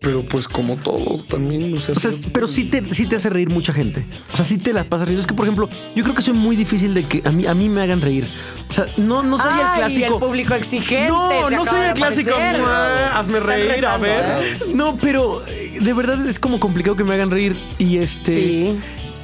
Pero 0.00 0.22
pues 0.22 0.46
como 0.48 0.76
todo 0.76 1.22
también. 1.28 1.74
O 1.76 1.80
sea, 1.80 1.94
O 1.96 2.00
sea, 2.00 2.10
sí- 2.10 2.26
pero 2.30 2.46
sí 2.46 2.64
te, 2.64 2.94
sí 2.94 3.06
te 3.06 3.16
hace 3.16 3.30
reír 3.30 3.48
mucha 3.48 3.72
gente. 3.72 4.04
O 4.32 4.36
sea, 4.36 4.44
sí 4.44 4.58
te 4.58 4.74
las 4.74 4.84
pasas 4.84 5.08
riendo. 5.08 5.22
Es 5.22 5.26
que, 5.26 5.32
por 5.32 5.46
ejemplo, 5.46 5.68
yo 5.96 6.02
creo 6.04 6.14
que 6.14 6.20
soy 6.20 6.34
muy 6.34 6.56
difícil 6.56 6.92
de 6.92 7.04
que 7.04 7.22
a 7.24 7.30
mí, 7.30 7.46
a 7.46 7.54
mí 7.54 7.70
me 7.70 7.80
hagan 7.80 8.02
reír. 8.02 8.26
O 8.68 8.72
sea, 8.72 8.84
no, 8.98 9.22
no 9.22 9.38
soy 9.38 9.50
Ay, 9.50 9.60
el 9.60 9.78
clásico. 9.78 10.14
el 10.14 10.20
público 10.20 10.54
exigente. 10.54 11.08
No, 11.08 11.48
no 11.50 11.64
soy 11.64 11.80
el 11.80 11.94
clásico. 11.94 12.32
aparecer. 12.34 12.60
"Mua, 12.60 13.18
Hazme 13.18 13.40
reír, 13.40 13.86
a 13.86 13.96
ver. 13.96 14.44
¿eh? 14.44 14.58
No, 14.74 14.96
pero 14.98 15.42
eh, 15.48 15.78
de 15.80 15.92
verdad 15.94 16.26
es 16.28 16.38
como 16.38 16.60
complicado 16.60 16.96
que 16.96 17.04
me 17.04 17.14
hagan 17.14 17.30
reír. 17.30 17.56
Y 17.78 17.96
este. 17.96 18.34
Sí. 18.34 18.76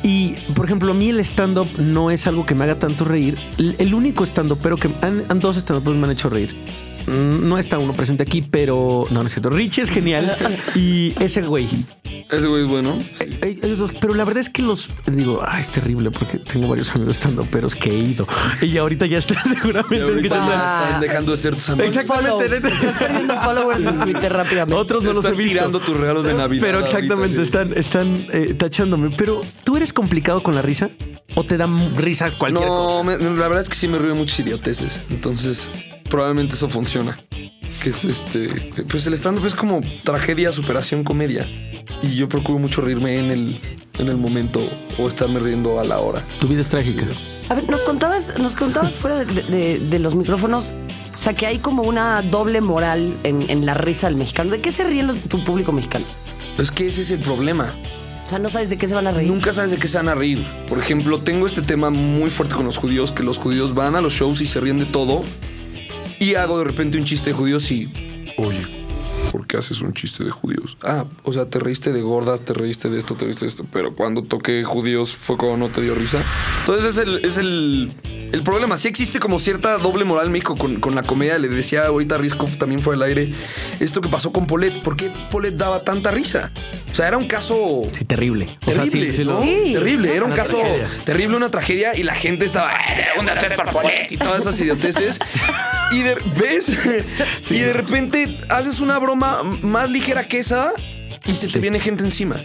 Y, 0.03 0.35
por 0.55 0.65
ejemplo, 0.65 0.93
a 0.93 0.95
mí 0.95 1.11
el 1.11 1.21
stand-up 1.21 1.69
no 1.79 2.11
es 2.11 2.27
algo 2.27 2.47
que 2.47 2.55
me 2.55 2.65
haga 2.65 2.77
tanto 2.77 3.05
reír. 3.05 3.39
El, 3.59 3.93
único 3.95 4.25
stand-up, 4.25 4.59
pero 4.63 4.77
que 4.77 4.89
han, 5.03 5.23
han 5.29 5.41
dos 5.41 5.57
stand 5.57 5.87
me 5.87 6.05
han 6.05 6.11
hecho 6.13 6.31
reír. 6.31 6.55
Mm, 7.07 7.49
No 7.49 7.59
está 7.59 7.79
uno 7.79 7.93
presente 7.93 8.23
aquí, 8.23 8.43
pero 8.43 9.07
no, 9.11 9.23
no 9.23 9.27
es 9.27 9.33
cierto. 9.35 9.51
Richie 9.51 9.83
es 9.83 9.91
genial 9.91 10.37
y 10.75 11.15
ese 11.23 11.43
güey. 11.43 11.69
Ese 12.31 12.47
güey 12.47 12.63
es 12.65 12.69
bueno. 12.69 12.97
Eh, 13.21 13.59
ellos 13.63 13.79
dos, 13.79 13.93
pero 14.01 14.15
la 14.15 14.25
verdad 14.25 14.41
es 14.41 14.49
que 14.51 14.63
los 14.63 14.89
digo, 15.07 15.41
ah, 15.45 15.59
es 15.61 15.71
terrible 15.71 16.11
porque 16.11 16.39
tengo 16.39 16.69
varios 16.69 16.95
amigos 16.95 17.15
estando 17.15 17.45
peros 17.45 17.75
que 17.75 17.91
he 17.91 17.95
ido 17.99 18.27
y 18.63 18.77
ahorita 18.79 19.07
ya 19.07 19.19
está 19.19 19.35
Y 19.45 19.49
seguramente 19.57 20.01
ahorita 20.03 20.21
escuchando. 20.37 20.53
ya 20.53 20.85
están 20.87 21.01
dejando 21.01 21.33
de 21.33 21.39
ser 21.39 21.55
tus 21.55 21.69
amigos. 21.71 21.97
Exactamente. 21.97 22.57
Estás 22.69 22.99
perdiendo 22.99 23.41
followers 23.41 23.85
en 23.85 24.01
Twitter 24.01 24.33
rápidamente. 24.33 24.75
Otros 24.81 25.03
no 25.03 25.13
los 25.13 25.25
he 25.25 25.29
Están 25.29 25.39
visto. 25.39 25.53
tirando 25.59 25.81
tus 25.81 25.97
regalos 25.97 26.25
de 26.25 26.35
Navidad 26.35 26.63
Pero 26.65 26.79
exactamente, 26.81 27.37
ahorita, 27.39 27.43
sí. 27.43 27.43
están, 27.43 27.77
están 27.77 28.27
eh, 28.33 28.55
tachándome. 28.55 29.11
Pero, 29.17 29.43
¿tú 29.65 29.77
eres 29.77 29.93
complicado 29.93 30.43
con 30.43 30.55
la 30.55 30.63
risa? 30.63 30.91
¿O 31.35 31.45
te 31.45 31.57
da 31.57 31.69
risa 31.97 32.31
cualquier 32.39 32.67
No, 32.69 32.77
cosa? 32.87 33.03
me- 33.05 33.19
la 33.19 33.49
verdad 33.49 33.61
es 33.61 33.69
que 33.69 33.75
sí 33.77 33.89
me 33.89 33.99
río 33.99 34.15
muchas 34.15 34.39
idioteces. 34.41 35.01
Entonces, 35.11 35.69
probablemente 36.11 36.55
eso 36.57 36.69
funciona. 36.69 37.19
Que 37.83 37.91
es 37.91 38.05
este. 38.05 38.49
Pues 38.91 39.07
el 39.07 39.15
stand-up 39.15 39.47
es 39.47 39.55
como 39.55 39.81
tragedia, 40.05 40.53
superación, 40.53 41.03
comedia. 41.03 41.47
Y 42.03 42.15
yo 42.15 42.29
procuro 42.29 42.59
mucho 42.59 42.83
reírme 42.83 43.19
en 43.19 43.31
el, 43.31 43.61
en 43.99 44.09
el 44.09 44.19
momento 44.19 44.61
o 44.99 45.09
estarme 45.09 45.41
riendo 45.41 45.81
a 45.81 45.85
la 45.85 45.99
hora. 45.99 46.23
Tu 46.41 46.47
vida 46.47 46.61
es 46.61 46.69
trágica. 46.69 47.07
A 47.49 47.55
ver, 47.55 47.69
nos 47.71 47.81
contabas, 47.81 48.39
nos 48.39 48.55
contabas 48.55 48.95
fuera 48.95 49.25
de, 49.25 49.43
de- 49.43 49.79
de 49.79 49.99
los 49.99 50.15
micrófonos, 50.15 50.73
o 51.15 51.19
sea, 51.19 51.33
que 51.33 51.47
hay 51.47 51.59
como 51.59 51.83
una 51.83 52.21
doble 52.23 52.61
moral 52.61 53.15
en, 53.25 53.49
en 53.51 53.65
la 53.67 53.73
risa 53.75 54.09
del 54.09 54.17
mexicano. 54.17 54.51
¿De 54.51 54.61
qué 54.61 54.71
se 54.73 54.85
ríe 54.85 55.05
tu 55.29 55.43
público 55.43 55.73
mexicano? 55.73 56.05
Es 56.59 56.71
que 56.71 56.87
ese 56.87 57.01
es 57.01 57.11
el 57.11 57.19
problema. 57.21 57.75
O 58.27 58.29
sea, 58.29 58.39
no 58.39 58.51
sabes 58.51 58.69
de 58.69 58.77
qué 58.79 58.87
se 58.87 58.95
van 58.95 59.07
a 59.09 59.11
reír. 59.11 59.29
Nunca 59.29 59.53
sabes 59.53 59.71
de 59.73 59.79
qué 59.79 59.89
se 59.89 59.97
van 59.97 60.09
a 60.11 60.15
reír. 60.15 60.45
Por 60.69 60.79
ejemplo, 60.79 61.19
tengo 61.19 61.47
este 61.47 61.63
tema 61.63 61.91
muy 61.91 62.31
fuerte 62.31 62.55
con 62.55 62.67
los 62.67 62.77
judíos, 62.79 63.11
que 63.11 63.23
los 63.25 63.39
judíos 63.39 63.75
van 63.75 63.97
a 63.97 64.01
los 64.03 64.13
shows 64.13 64.41
y 64.43 64.47
se 64.47 64.61
ríen 64.61 64.79
de 64.79 64.85
todo. 64.85 65.25
Y 66.21 66.35
hago 66.37 66.59
de 66.59 66.65
repente 66.65 66.99
un 66.99 67.05
chiste 67.05 67.31
de 67.31 67.35
judíos 67.37 67.71
y... 67.73 67.91
Oye, 68.37 68.61
¿por 69.33 69.47
qué 69.47 69.57
haces 69.57 69.81
un 69.81 69.93
chiste 69.95 70.23
de 70.23 70.31
judíos? 70.31 70.77
Ah, 70.85 71.05
o 71.25 71.33
sea, 71.33 71.47
te 71.47 71.59
reíste 71.59 71.93
de 71.93 72.03
gordas, 72.03 72.43
te 72.43 72.53
reíste 72.53 72.89
de 72.91 72.99
esto, 72.99 73.15
te 73.15 73.25
reíste 73.25 73.47
de 73.47 73.49
esto. 73.49 73.67
Pero 73.73 73.95
cuando 73.97 74.23
toqué 74.23 74.63
judíos 74.63 75.11
fue 75.13 75.37
cuando 75.37 75.57
no 75.57 75.71
te 75.73 75.81
dio 75.81 75.95
risa. 75.95 76.23
Entonces 76.61 76.97
es 76.97 77.07
el... 77.07 77.25
Es 77.25 77.37
el 77.39 77.95
el 78.31 78.45
problema, 78.45 78.77
sí 78.77 78.87
existe 78.87 79.19
como 79.19 79.41
cierta 79.41 79.77
doble 79.79 80.05
moral 80.05 80.27
en 80.27 80.31
México 80.33 80.55
con, 80.55 80.79
con 80.79 80.95
la 80.95 81.03
comedia. 81.03 81.37
Le 81.37 81.49
decía 81.49 81.87
ahorita 81.87 82.15
a 82.15 82.19
Risco 82.19 82.47
también 82.61 82.81
fue 82.81 82.95
al 82.95 83.03
aire 83.03 83.35
esto 83.81 84.01
que 84.01 84.09
pasó 84.09 84.31
con 84.31 84.47
Polet. 84.47 84.83
¿Por 84.85 84.95
qué 84.95 85.11
Polet 85.33 85.57
daba 85.57 85.83
tanta 85.83 86.13
risa? 86.13 86.53
O 86.93 86.95
sea, 86.95 87.09
era 87.09 87.17
un 87.19 87.27
caso 87.27 87.83
Sí, 87.91 88.05
terrible. 88.05 88.57
O 88.63 88.67
sea, 88.67 88.85
Terrible, 88.85 89.09
sí, 89.11 89.17
sí 89.17 89.25
lo- 89.25 89.33
¿no? 89.35 89.43
Sí. 89.43 89.73
terrible. 89.73 90.15
Era 90.15 90.25
un 90.27 90.31
caso 90.33 90.59
tragedia. 90.61 90.89
terrible, 91.05 91.37
una 91.39 91.51
tragedia 91.51 91.97
y 91.99 92.05
la 92.05 92.15
gente 92.15 92.45
estaba 92.45 92.71
"Eh, 92.71 93.19
un 93.19 93.27
dos, 93.27 93.35
tres 93.41 93.51
por 93.57 93.69
Polet", 93.73 94.13
y 94.13 94.17
todas 94.17 94.43
esas 94.43 94.61
idioteces. 94.61 95.19
Y 95.91 96.03
de, 96.03 96.15
ves 96.39 96.69
y 97.51 97.59
de 97.59 97.73
repente 97.73 98.39
haces 98.49 98.81
una 98.81 98.99
broma 98.99 99.43
más 99.63 99.91
ligera 99.91 100.27
que 100.27 100.39
esa 100.39 100.73
y 101.27 101.35
se 101.35 101.49
te 101.49 101.59
viene 101.61 101.81
gente 101.81 102.05
encima. 102.05 102.37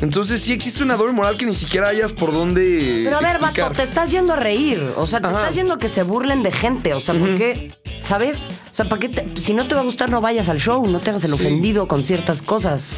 Entonces 0.00 0.40
sí 0.40 0.52
existe 0.52 0.84
una 0.84 0.96
doble 0.96 1.12
moral 1.12 1.36
que 1.36 1.44
ni 1.44 1.54
siquiera 1.54 1.88
hayas 1.88 2.12
por 2.12 2.32
dónde. 2.32 3.00
Pero 3.02 3.16
a 3.16 3.20
ver, 3.20 3.30
explicar. 3.30 3.64
vato, 3.70 3.76
te 3.78 3.82
estás 3.82 4.12
yendo 4.12 4.32
a 4.34 4.36
reír. 4.36 4.80
O 4.96 5.08
sea, 5.08 5.20
te 5.20 5.26
Ajá. 5.26 5.40
estás 5.40 5.56
yendo 5.56 5.74
a 5.74 5.78
que 5.80 5.88
se 5.88 6.04
burlen 6.04 6.44
de 6.44 6.52
gente. 6.52 6.94
O 6.94 7.00
sea, 7.00 7.14
¿por 7.18 7.36
qué? 7.36 7.72
¿Sabes? 7.98 8.48
O 8.70 8.74
sea, 8.74 8.88
¿para 8.88 9.00
qué? 9.00 9.08
te- 9.08 9.40
si 9.40 9.54
no 9.54 9.66
te 9.66 9.74
va 9.74 9.80
a 9.80 9.84
gustar, 9.84 10.08
no 10.08 10.20
vayas 10.20 10.48
al 10.48 10.60
show. 10.60 10.86
No 10.86 11.00
te 11.00 11.10
hagas 11.10 11.24
el 11.24 11.32
ofendido 11.32 11.88
con 11.88 12.04
ciertas 12.04 12.42
cosas. 12.42 12.94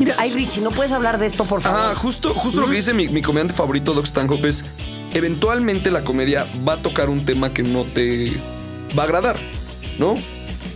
Mira, 0.00 0.16
ay, 0.18 0.32
Richie, 0.32 0.60
¿no 0.60 0.72
puedes 0.72 0.90
hablar 0.90 1.18
de 1.18 1.26
esto, 1.26 1.44
por 1.44 1.62
favor? 1.62 1.80
Ah, 1.84 1.94
justo, 1.94 2.34
justo 2.34 2.60
lo 2.62 2.66
que 2.68 2.74
dice 2.74 2.94
mi, 2.94 3.06
mi 3.06 3.22
comediante 3.22 3.54
favorito, 3.54 3.92
Doc 3.94 4.06
Stanhope, 4.06 4.48
es 4.48 4.64
eventualmente 5.12 5.92
la 5.92 6.02
comedia 6.02 6.46
va 6.66 6.72
a 6.72 6.76
tocar 6.78 7.10
un 7.10 7.24
tema 7.24 7.52
que 7.52 7.62
no 7.62 7.84
te 7.84 8.32
va 8.98 9.02
a 9.02 9.06
agradar, 9.06 9.36
¿no? 9.98 10.16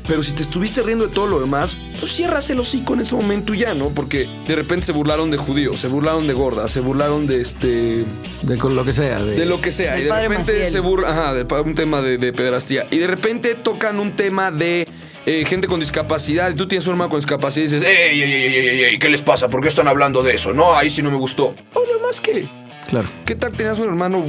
Pero 0.07 0.23
si 0.23 0.33
te 0.33 0.43
estuviste 0.43 0.83
riendo 0.83 1.07
de 1.07 1.15
todo 1.15 1.27
lo 1.27 1.41
demás, 1.41 1.79
pues 1.99 2.13
cierras 2.13 2.51
el 2.51 2.61
hocico 2.61 2.93
en 2.93 3.01
ese 3.01 3.15
momento 3.15 3.55
y 3.55 3.59
ya, 3.61 3.73
¿no? 3.73 3.89
Porque 3.89 4.29
de 4.47 4.55
repente 4.55 4.85
se 4.85 4.93
burlaron 4.93 5.31
de 5.31 5.39
judíos, 5.39 5.81
se 5.81 5.89
burlaron 5.89 6.27
de 6.27 6.35
gordas, 6.35 6.71
se 6.73 6.81
burlaron 6.81 7.27
de 7.27 7.41
este. 7.41 8.05
De 8.43 8.59
con 8.59 8.77
lo 8.77 8.85
que 8.85 8.93
sea. 8.93 9.23
De, 9.23 9.35
de 9.35 9.47
lo 9.47 9.63
que 9.63 9.73
sea. 9.73 9.93
Del 9.93 10.01
y 10.01 10.05
de 10.05 10.09
padre 10.11 10.29
repente 10.29 10.53
Maciel. 10.53 10.71
se 10.73 10.81
burlan. 10.81 11.11
Ajá, 11.11 11.33
de 11.33 11.45
un 11.63 11.75
tema 11.75 12.03
de, 12.03 12.19
de 12.19 12.33
pederastía. 12.35 12.87
Y 12.91 12.99
de 12.99 13.07
repente 13.07 13.55
tocan 13.55 13.99
un 13.99 14.15
tema 14.15 14.51
de. 14.51 14.87
eh, 15.25 15.45
gente 15.47 15.69
con 15.69 15.81
discapacidad, 15.81 16.51
y 16.51 16.55
tú 16.55 16.69
tienes 16.69 16.87
un 16.87 16.93
hermano 16.93 17.09
con 17.09 17.21
discapacidad 17.21 17.67
y 17.67 17.73
dices, 17.73 17.83
¡Ey, 17.89 18.21
ey, 18.21 18.23
ey, 18.23 18.45
ey, 18.45 18.57
ey, 18.69 18.83
ey, 18.85 18.99
¿qué 18.99 19.09
les 19.09 19.23
pasa? 19.23 19.49
¿Por 19.49 19.63
qué 19.63 19.69
están 19.69 19.89
hablando 19.89 20.23
de 20.23 20.35
eso? 20.35 20.53
No, 20.53 20.75
ahí 20.77 20.91
sí 20.91 21.01
no 21.01 21.11
me 21.11 21.17
gustó. 21.17 21.55
Oye, 21.73 21.93
más 22.07 22.21
que. 22.21 22.47
Claro. 22.89 23.09
¿Qué 23.25 23.35
tal 23.35 23.53
tenías 23.53 23.79
un 23.79 23.89
hermano 23.89 24.25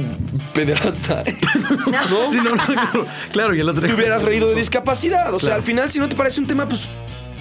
pederasta? 0.54 1.22
¿No? 1.86 2.32
Sí, 2.32 2.38
no, 2.42 2.54
no, 2.54 3.06
claro, 3.32 3.54
y 3.54 3.60
el 3.60 3.68
otro. 3.68 3.86
Te 3.86 3.94
hubieras 3.94 4.22
reído 4.22 4.48
de 4.48 4.54
discapacidad. 4.54 5.32
O 5.34 5.38
sea, 5.38 5.54
al 5.54 5.62
final, 5.62 5.90
si 5.90 5.98
no 5.98 6.08
te 6.08 6.16
parece 6.16 6.40
un 6.40 6.46
tema, 6.46 6.66
pues 6.68 6.88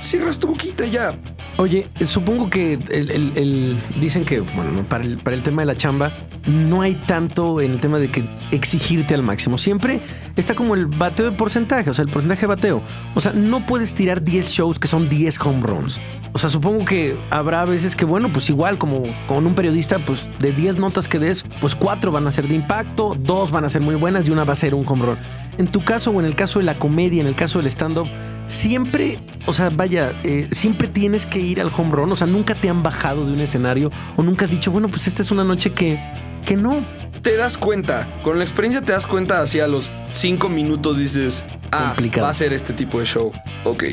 cierras 0.02 0.40
tu 0.40 0.48
boquita 0.48 0.86
ya. 0.86 1.18
Oye, 1.58 1.88
supongo 2.06 2.50
que 2.50 2.74
el, 2.74 3.78
dicen 4.00 4.26
que, 4.26 4.42
bueno, 4.42 4.84
para 4.88 5.04
el, 5.04 5.18
para 5.18 5.36
el 5.36 5.44
tema 5.44 5.62
de 5.62 5.68
la 5.68 5.76
chamba, 5.76 6.12
no 6.46 6.82
hay 6.82 6.96
tanto 6.96 7.62
en 7.62 7.72
el 7.72 7.80
tema 7.80 7.98
de 7.98 8.12
que 8.12 8.28
exigirte 8.52 9.14
al 9.14 9.24
máximo. 9.24 9.58
Siempre 9.58 10.02
está 10.36 10.54
como 10.54 10.76
el 10.76 10.88
bateo 10.88 11.32
de 11.32 11.38
porcentaje, 11.38 11.90
o 11.90 11.94
sea, 11.94 12.04
el 12.04 12.12
porcentaje 12.12 12.42
de 12.42 12.48
bateo. 12.48 12.82
O 13.16 13.22
sea, 13.22 13.32
no 13.32 13.66
puedes 13.66 13.96
tirar 13.96 14.22
10 14.22 14.50
shows 14.50 14.80
que 14.80 14.88
son 14.88 15.08
10 15.08 15.40
home 15.40 15.62
runs. 15.62 16.00
O 16.36 16.38
sea, 16.38 16.50
supongo 16.50 16.84
que 16.84 17.18
habrá 17.30 17.64
veces 17.64 17.96
que, 17.96 18.04
bueno, 18.04 18.30
pues 18.30 18.50
igual 18.50 18.78
como 18.78 19.04
con 19.26 19.48
un 19.48 19.56
periodista, 19.56 20.00
pues 20.00 20.30
de 20.38 20.52
10 20.52 20.80
notas 20.80 21.08
que 21.08 21.18
des, 21.18 21.46
pues 21.62 21.76
4 21.76 22.12
van 22.12 22.28
a 22.28 22.32
ser 22.34 22.50
de 22.50 22.56
impacto, 22.56 23.16
2 23.18 23.52
van 23.52 23.64
a 23.64 23.70
ser 23.70 23.82
muy 23.82 23.96
buenas 23.96 24.28
y 24.28 24.32
una 24.32 24.44
va 24.44 24.52
a 24.52 24.58
ser 24.58 24.76
un 24.76 24.84
home 24.86 25.06
run. 25.06 25.18
En 25.58 25.70
tu 25.70 25.82
caso 25.86 26.12
o 26.12 26.20
en 26.20 26.26
el 26.26 26.36
caso 26.36 26.60
de 26.60 26.66
la 26.66 26.78
comedia, 26.78 27.22
en 27.22 27.28
el 27.28 27.36
caso 27.36 27.60
del 27.60 27.68
stand-up, 27.68 28.10
siempre, 28.48 29.18
o 29.46 29.54
sea, 29.54 29.70
vaya, 29.70 30.12
eh, 30.26 30.50
siempre 30.52 30.90
tienes 30.90 31.26
que 31.26 31.40
ir 31.40 31.62
al 31.62 31.72
home 31.74 31.92
run, 31.92 32.12
o 32.12 32.18
sea, 32.18 32.28
nunca 32.28 32.54
te 32.54 32.68
han 32.68 32.84
bajado 32.84 33.26
de 33.26 33.32
un 33.32 33.40
escenario 33.40 33.90
o 34.18 34.22
nunca 34.22 34.44
has 34.44 34.52
dicho, 34.52 34.72
bueno, 34.72 34.90
pues 34.90 35.08
esta 35.08 35.22
es 35.22 35.32
una 35.32 35.46
noche 35.46 35.72
que, 35.72 35.98
que 36.46 36.58
no. 36.58 36.86
Te 37.22 37.38
das 37.38 37.58
cuenta, 37.58 38.10
con 38.24 38.40
la 38.40 38.44
experiencia 38.44 38.82
te 38.82 38.92
das 38.92 39.08
cuenta 39.08 39.40
hacia 39.40 39.70
los 39.70 39.90
cinco 40.12 40.50
minutos 40.50 40.98
dices, 40.98 41.46
ah, 41.72 41.96
va 42.22 42.28
a 42.28 42.34
ser 42.34 42.52
este 42.52 42.74
tipo 42.74 43.00
de 43.00 43.06
show, 43.06 43.32
ok. 43.64 43.86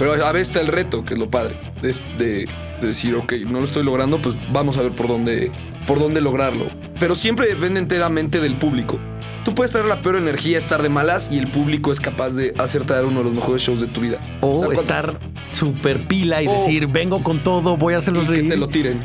Pero 0.00 0.14
a 0.14 0.32
veces 0.32 0.48
está 0.48 0.62
el 0.62 0.68
reto, 0.68 1.04
que 1.04 1.12
es 1.12 1.20
lo 1.20 1.28
padre, 1.28 1.60
de, 1.82 1.94
de, 2.16 2.48
decir, 2.80 3.14
ok, 3.16 3.34
no 3.46 3.58
lo 3.58 3.66
estoy 3.66 3.84
logrando, 3.84 4.16
pues 4.16 4.34
vamos 4.50 4.78
a 4.78 4.82
ver 4.82 4.92
por 4.92 5.08
dónde, 5.08 5.52
por 5.86 5.98
dónde 5.98 6.22
lograrlo. 6.22 6.68
Pero 6.98 7.14
siempre 7.14 7.46
depende 7.48 7.80
enteramente 7.80 8.40
del 8.40 8.56
público. 8.56 8.98
Tú 9.44 9.54
puedes 9.54 9.72
tener 9.72 9.86
la 9.86 10.00
peor 10.00 10.16
energía, 10.16 10.56
estar 10.56 10.80
de 10.80 10.88
malas 10.88 11.30
y 11.30 11.36
el 11.36 11.50
público 11.50 11.92
es 11.92 12.00
capaz 12.00 12.30
de 12.30 12.54
hacerte 12.56 12.94
dar 12.94 13.04
uno 13.04 13.18
de 13.18 13.24
los 13.24 13.34
mejores 13.34 13.60
shows 13.60 13.82
de 13.82 13.88
tu 13.88 14.00
vida. 14.00 14.18
O, 14.40 14.72
estar 14.72 15.20
súper 15.50 16.08
pila 16.08 16.42
y 16.42 16.46
decir, 16.46 16.86
vengo 16.86 17.22
con 17.22 17.42
todo, 17.42 17.76
voy 17.76 17.92
a 17.92 17.98
hacerlos 17.98 18.24
y 18.30 18.32
Que 18.32 18.42
te 18.44 18.56
lo 18.56 18.68
tiren. 18.68 19.04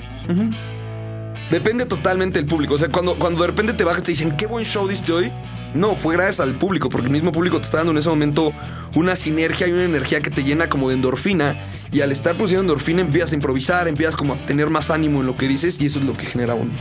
Depende 1.52 1.86
totalmente 1.86 2.40
del 2.40 2.48
público. 2.48 2.76
O 2.76 2.78
sea, 2.78 2.88
cuando, 2.88 3.20
cuando 3.20 3.42
de 3.42 3.48
repente 3.48 3.74
te 3.74 3.84
bajas 3.84 4.02
y 4.02 4.06
te 4.06 4.12
dicen, 4.14 4.38
qué 4.38 4.48
buen 4.48 4.64
show 4.64 4.88
diste 4.88 5.12
hoy. 5.12 5.30
No, 5.76 5.96
fue 5.96 6.16
gracias 6.16 6.40
al 6.40 6.56
público, 6.56 6.90
porque 6.90 7.08
el 7.08 7.14
mismo 7.14 7.32
público 7.32 7.58
te 7.58 7.66
está 7.66 7.78
dando 7.78 7.92
en 7.92 7.98
ese 7.98 8.10
momento 8.10 8.54
una 8.96 9.16
sinergia 9.16 9.68
y 9.68 9.74
una 9.74 9.84
energía 9.84 10.22
que 10.22 10.30
te 10.30 10.44
llena 10.44 10.70
como 10.70 10.90
de 10.90 10.96
endorfina. 10.96 11.60
Y 11.92 12.02
al 12.02 12.12
estar 12.12 12.36
produciendo 12.36 12.64
endorfina 12.64 13.02
empiezas 13.02 13.34
a 13.34 13.36
improvisar, 13.36 13.88
empiezas 13.88 14.16
como 14.16 14.34
a 14.34 14.46
tener 14.46 14.70
más 14.70 14.90
ánimo 14.90 15.20
en 15.20 15.28
lo 15.28 15.36
que 15.36 15.48
dices 15.48 15.80
y 15.82 15.86
eso 15.86 16.00
es 16.00 16.06
lo 16.06 16.14
que 16.14 16.26
genera 16.26 16.56
un, 16.56 16.72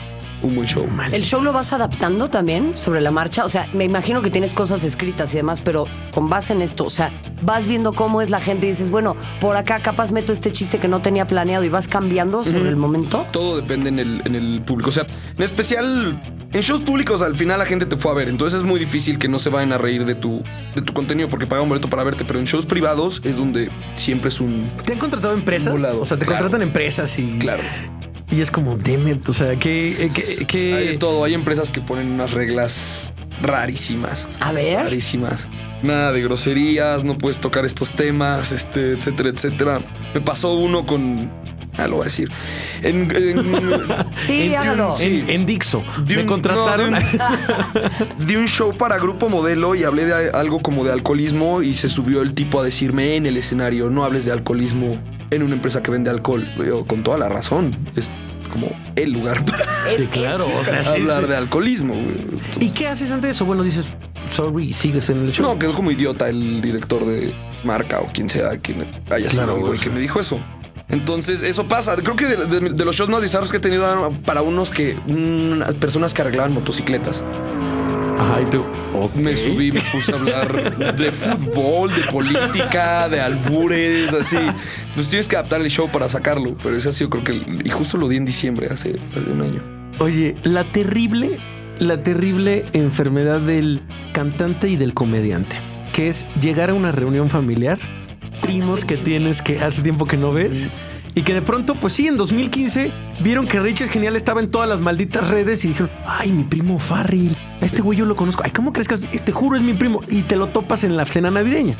un 0.44 0.54
buen 0.54 0.68
show. 0.68 0.86
¿El 1.10 1.24
show 1.24 1.42
lo 1.42 1.52
vas 1.52 1.72
adaptando 1.72 2.28
también 2.30 2.76
sobre 2.76 3.00
la 3.00 3.10
marcha? 3.10 3.44
O 3.44 3.48
sea, 3.48 3.68
me 3.72 3.84
imagino 3.84 4.22
que 4.22 4.30
tienes 4.30 4.54
cosas 4.54 4.84
escritas 4.84 5.32
y 5.34 5.38
demás, 5.38 5.60
pero 5.60 5.86
con 6.12 6.28
base 6.28 6.52
en 6.52 6.62
esto, 6.62 6.84
o 6.84 6.90
sea, 6.90 7.10
vas 7.42 7.66
viendo 7.66 7.92
cómo 7.92 8.22
es 8.22 8.30
la 8.30 8.40
gente 8.40 8.66
y 8.66 8.70
dices, 8.70 8.90
bueno, 8.90 9.16
por 9.40 9.56
acá 9.56 9.80
capaz 9.80 10.12
meto 10.12 10.32
este 10.32 10.52
chiste 10.52 10.78
que 10.78 10.88
no 10.88 11.02
tenía 11.02 11.26
planeado 11.26 11.64
y 11.64 11.68
vas 11.68 11.88
cambiando 11.88 12.44
sobre 12.44 12.68
el 12.68 12.76
momento. 12.76 13.26
Todo 13.32 13.56
depende 13.56 13.88
en 13.88 13.98
el, 13.98 14.22
en 14.24 14.34
el 14.34 14.62
público. 14.62 14.90
O 14.90 14.92
sea, 14.92 15.06
en 15.36 15.42
especial 15.42 16.33
en 16.54 16.60
shows 16.60 16.82
públicos 16.82 17.20
al 17.20 17.36
final 17.36 17.58
la 17.58 17.66
gente 17.66 17.84
te 17.84 17.96
fue 17.96 18.12
a 18.12 18.14
ver, 18.14 18.28
entonces 18.28 18.60
es 18.60 18.64
muy 18.64 18.78
difícil 18.78 19.18
que 19.18 19.28
no 19.28 19.38
se 19.38 19.50
vayan 19.50 19.72
a 19.72 19.78
reír 19.78 20.04
de 20.04 20.14
tu, 20.14 20.42
de 20.74 20.82
tu 20.82 20.92
contenido 20.92 21.28
porque 21.28 21.46
pagan 21.46 21.64
un 21.64 21.68
boleto 21.68 21.88
para 21.88 22.04
verte, 22.04 22.24
pero 22.24 22.38
en 22.38 22.46
shows 22.46 22.64
privados 22.64 23.20
es 23.24 23.36
donde 23.36 23.70
siempre 23.94 24.28
es 24.28 24.40
un... 24.40 24.70
¿Te 24.84 24.92
han 24.92 24.98
contratado 24.98 25.34
empresas? 25.34 25.74
O 25.92 26.06
sea, 26.06 26.16
te 26.16 26.24
contratan 26.24 26.62
empresas 26.62 27.18
y... 27.18 27.38
Claro. 27.38 27.62
Y 28.30 28.40
es 28.40 28.50
como, 28.50 28.76
demet, 28.76 29.28
o 29.28 29.32
sea, 29.32 29.56
que, 29.56 29.90
eh, 29.90 30.46
que, 30.48 30.74
Hay 30.74 30.86
de 30.88 30.98
todo, 30.98 31.24
hay 31.24 31.34
empresas 31.34 31.70
que 31.70 31.80
ponen 31.80 32.10
unas 32.10 32.32
reglas 32.32 33.12
rarísimas. 33.42 34.28
A 34.40 34.52
ver. 34.52 34.78
Rarísimas. 34.78 35.48
Nada 35.82 36.12
de 36.12 36.22
groserías, 36.22 37.04
no 37.04 37.18
puedes 37.18 37.38
tocar 37.38 37.64
estos 37.64 37.92
temas, 37.92 38.50
este, 38.52 38.92
etcétera, 38.92 39.28
etcétera. 39.28 39.80
Me 40.14 40.20
pasó 40.20 40.54
uno 40.54 40.86
con 40.86 41.30
Ah, 41.76 41.88
lo 41.88 41.96
voy 41.96 42.02
a 42.02 42.04
decir. 42.04 42.30
En, 42.82 43.08
sí, 44.26 44.54
hágalo. 44.54 44.94
En, 45.00 45.46
Dixo. 45.46 45.82
me 46.06 46.24
contrataron. 46.26 46.94
de, 48.18 48.36
un, 48.36 48.46
show 48.46 48.76
para 48.76 48.98
Grupo 48.98 49.28
Modelo 49.28 49.74
y 49.74 49.84
hablé 49.84 50.06
de 50.06 50.30
algo 50.30 50.60
como 50.60 50.84
de 50.84 50.92
alcoholismo 50.92 51.62
y 51.62 51.74
se 51.74 51.88
subió 51.88 52.22
el 52.22 52.34
tipo 52.34 52.60
a 52.60 52.64
decirme 52.64 53.16
en 53.16 53.26
el 53.26 53.36
escenario, 53.36 53.90
no 53.90 54.04
hables 54.04 54.24
de 54.24 54.32
alcoholismo 54.32 54.98
en 55.30 55.42
una 55.42 55.54
empresa 55.54 55.82
que 55.82 55.90
vende 55.90 56.10
alcohol. 56.10 56.46
Yo, 56.64 56.84
con 56.84 57.02
toda 57.02 57.18
la 57.18 57.28
razón. 57.28 57.76
Es 57.96 58.08
como 58.52 58.70
el 58.94 59.12
lugar 59.12 59.44
para 59.44 59.64
sí, 59.96 60.06
claro, 60.06 60.46
hablar 60.86 61.26
de 61.26 61.36
alcoholismo. 61.36 61.94
¿Y 62.60 62.70
qué 62.70 62.86
haces 62.86 63.10
ante 63.10 63.30
eso? 63.30 63.44
Bueno, 63.44 63.64
dices, 63.64 63.86
sorry, 64.30 64.72
sigues 64.72 65.10
en 65.10 65.24
el 65.24 65.32
show. 65.32 65.46
No, 65.46 65.58
quedó 65.58 65.74
como 65.74 65.90
idiota 65.90 66.28
el 66.28 66.60
director 66.60 67.04
de 67.04 67.34
marca 67.64 68.00
o 68.00 68.06
quien 68.12 68.28
sea 68.28 68.58
quien 68.58 68.86
haya 69.10 69.28
sido 69.28 69.72
el 69.72 69.80
que 69.80 69.90
me 69.90 69.98
dijo 69.98 70.20
eso. 70.20 70.38
Entonces, 70.88 71.42
eso 71.42 71.66
pasa. 71.66 71.96
Creo 71.96 72.16
que 72.16 72.26
de, 72.26 72.84
los 72.84 72.96
shows 72.96 73.08
más 73.08 73.22
bizarros 73.22 73.50
que 73.50 73.56
he 73.56 73.60
tenido 73.60 74.12
para 74.24 74.42
unos 74.42 74.70
que. 74.70 74.96
personas 75.80 76.12
que 76.12 76.22
arreglaban 76.22 76.52
motocicletas. 76.52 77.24
Ay, 78.18 78.46
tú. 78.50 78.64
Me 79.14 79.36
subí, 79.36 79.72
me 79.72 79.80
puse 79.92 80.12
a 80.12 80.16
hablar 80.16 80.96
de 80.96 81.10
fútbol, 81.10 81.90
de 81.90 82.02
política, 82.12 83.08
de 83.08 83.20
albures, 83.20 84.12
así. 84.12 84.38
Pues 84.94 85.08
tienes 85.08 85.26
que 85.26 85.36
adaptar 85.36 85.60
el 85.60 85.68
show 85.68 85.90
para 85.90 86.08
sacarlo. 86.08 86.56
Pero 86.62 86.76
ese 86.76 86.90
ha 86.90 86.92
sido, 86.92 87.10
creo 87.10 87.24
que. 87.24 87.42
y 87.64 87.70
justo 87.70 87.98
lo 87.98 88.08
di 88.08 88.16
en 88.16 88.24
diciembre, 88.24 88.68
hace, 88.70 88.96
hace 89.10 89.30
un 89.30 89.40
año. 89.40 89.62
Oye, 89.98 90.36
la 90.42 90.64
terrible. 90.64 91.38
La 91.80 92.00
terrible 92.04 92.64
enfermedad 92.72 93.40
del 93.40 93.82
cantante 94.12 94.68
y 94.68 94.76
del 94.76 94.94
comediante. 94.94 95.56
Que 95.92 96.08
es 96.08 96.24
llegar 96.40 96.70
a 96.70 96.74
una 96.74 96.92
reunión 96.92 97.30
familiar 97.30 97.80
primos 98.42 98.84
que 98.84 98.96
tienes 98.96 99.42
que 99.42 99.58
hace 99.58 99.82
tiempo 99.82 100.06
que 100.06 100.16
no 100.16 100.32
ves. 100.32 100.68
Y 101.16 101.22
que 101.22 101.32
de 101.32 101.42
pronto, 101.42 101.76
pues 101.76 101.92
sí, 101.92 102.08
en 102.08 102.16
2015 102.16 102.92
vieron 103.22 103.46
que 103.46 103.60
Rich 103.60 103.82
es 103.82 103.90
genial 103.90 104.16
estaba 104.16 104.40
en 104.40 104.50
todas 104.50 104.68
las 104.68 104.80
malditas 104.80 105.28
redes 105.28 105.64
y 105.64 105.68
dijeron, 105.68 105.90
ay, 106.06 106.32
mi 106.32 106.42
primo 106.42 106.78
Farrell, 106.78 107.36
a 107.60 107.64
este 107.64 107.82
güey 107.82 107.96
yo 107.98 108.04
lo 108.04 108.16
conozco. 108.16 108.42
Ay, 108.44 108.50
¿cómo 108.50 108.72
crees 108.72 108.88
que 108.88 108.96
te 108.96 109.32
juro 109.32 109.56
es 109.56 109.62
mi 109.62 109.74
primo? 109.74 110.00
Y 110.08 110.22
te 110.22 110.36
lo 110.36 110.48
topas 110.48 110.82
en 110.82 110.96
la 110.96 111.04
cena 111.04 111.30
navideña. 111.30 111.76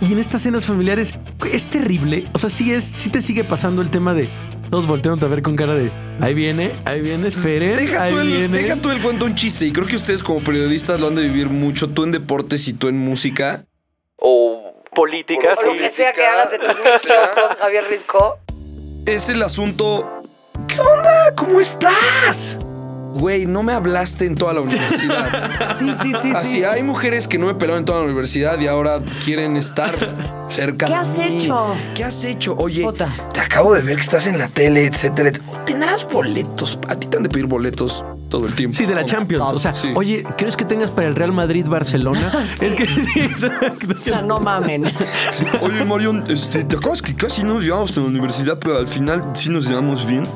Y 0.00 0.12
en 0.12 0.18
estas 0.18 0.42
cenas 0.42 0.64
familiares 0.64 1.14
es 1.52 1.66
terrible. 1.66 2.26
O 2.32 2.38
sea, 2.38 2.48
sí 2.48 2.72
es, 2.72 2.84
sí 2.84 3.10
te 3.10 3.20
sigue 3.20 3.44
pasando 3.44 3.82
el 3.82 3.90
tema 3.90 4.14
de 4.14 4.30
todos 4.70 4.86
volteando 4.86 5.26
a 5.26 5.28
ver 5.28 5.42
con 5.42 5.56
cara 5.56 5.74
de 5.74 5.90
ahí 6.20 6.34
viene, 6.34 6.72
ahí 6.84 7.00
viene, 7.00 7.28
esperen. 7.28 7.76
Deja, 7.76 8.04
ahí 8.04 8.12
tú, 8.12 8.18
el, 8.20 8.28
viene. 8.28 8.58
deja 8.58 8.76
tú 8.76 8.90
el 8.90 9.00
cuento 9.00 9.24
un 9.24 9.34
chiste. 9.34 9.66
Y 9.66 9.72
creo 9.72 9.86
que 9.86 9.96
ustedes 9.96 10.22
como 10.22 10.40
periodistas 10.40 11.00
lo 11.00 11.08
han 11.08 11.14
de 11.14 11.22
vivir 11.22 11.48
mucho, 11.48 11.88
tú 11.88 12.04
en 12.04 12.12
deportes 12.12 12.68
y 12.68 12.74
tú 12.74 12.88
en 12.88 12.98
música. 12.98 13.64
O 14.98 15.02
política. 15.02 15.54
O 15.56 15.62
lo 15.62 15.78
que 15.78 15.90
sea 15.90 16.12
que 16.12 16.26
hagas 16.26 16.50
de 16.50 16.58
tus 16.58 16.76
kioscos, 16.76 17.56
Javier 17.60 17.84
Risco. 17.88 18.38
Es 19.06 19.28
el 19.28 19.42
asunto. 19.44 20.22
¿Qué 20.66 20.80
onda? 20.80 21.34
¿Cómo 21.36 21.60
estás? 21.60 22.58
Güey, 23.12 23.46
no 23.46 23.62
me 23.62 23.72
hablaste 23.72 24.26
en 24.26 24.34
toda 24.34 24.54
la 24.54 24.60
universidad. 24.60 25.72
sí, 25.76 25.94
sí, 25.94 26.12
sí. 26.20 26.32
Así 26.34 26.64
hay 26.64 26.82
mujeres 26.82 27.28
que 27.28 27.38
no 27.38 27.46
me 27.46 27.54
pelaron 27.54 27.80
en 27.80 27.84
toda 27.84 27.98
la 27.98 28.06
universidad 28.06 28.58
y 28.58 28.66
ahora 28.66 29.00
quieren 29.24 29.56
estar 29.56 29.94
cerca. 30.48 30.86
¿Qué 30.86 30.94
has 30.94 31.18
hecho? 31.18 31.76
¿Qué 31.94 32.02
has 32.04 32.24
hecho? 32.24 32.56
Oye, 32.58 32.84
te 33.32 33.40
acabo 33.40 33.74
de 33.74 33.82
ver 33.82 33.96
que 33.96 34.02
estás 34.02 34.26
en 34.26 34.36
la 34.36 34.48
tele, 34.48 34.84
etcétera. 34.84 35.30
¿Tendrás 35.64 36.06
boletos? 36.10 36.76
A 36.88 36.96
ti 36.96 37.06
te 37.06 37.18
han 37.18 37.22
de 37.22 37.28
pedir 37.28 37.46
boletos 37.46 38.04
todo 38.28 38.46
el 38.46 38.54
tiempo. 38.54 38.76
Sí, 38.76 38.86
de 38.86 38.94
la 38.94 39.04
Champions. 39.04 39.44
O 39.46 39.58
sea, 39.58 39.72
oye, 39.94 40.24
¿crees 40.36 40.56
que 40.56 40.64
tengas 40.64 40.90
para 40.90 41.08
el 41.08 41.14
Real 41.14 41.32
Madrid-Barcelona? 41.32 42.30
Es 42.60 42.74
que 42.74 42.86
sí, 42.86 43.28
O 43.94 43.96
sea, 43.96 44.22
no 44.22 44.40
mamen. 44.40 44.84
oye, 45.60 45.84
Marion, 45.84 46.24
este, 46.28 46.64
¿te 46.64 46.76
acuerdas 46.76 47.02
que 47.02 47.14
casi 47.14 47.42
no 47.42 47.54
nos 47.54 47.64
llevamos 47.64 47.96
a 47.96 48.00
la 48.00 48.06
universidad, 48.06 48.58
pero 48.58 48.78
al 48.78 48.86
final 48.86 49.22
sí 49.34 49.50
nos 49.50 49.66
llevamos 49.68 50.06
bien? 50.06 50.26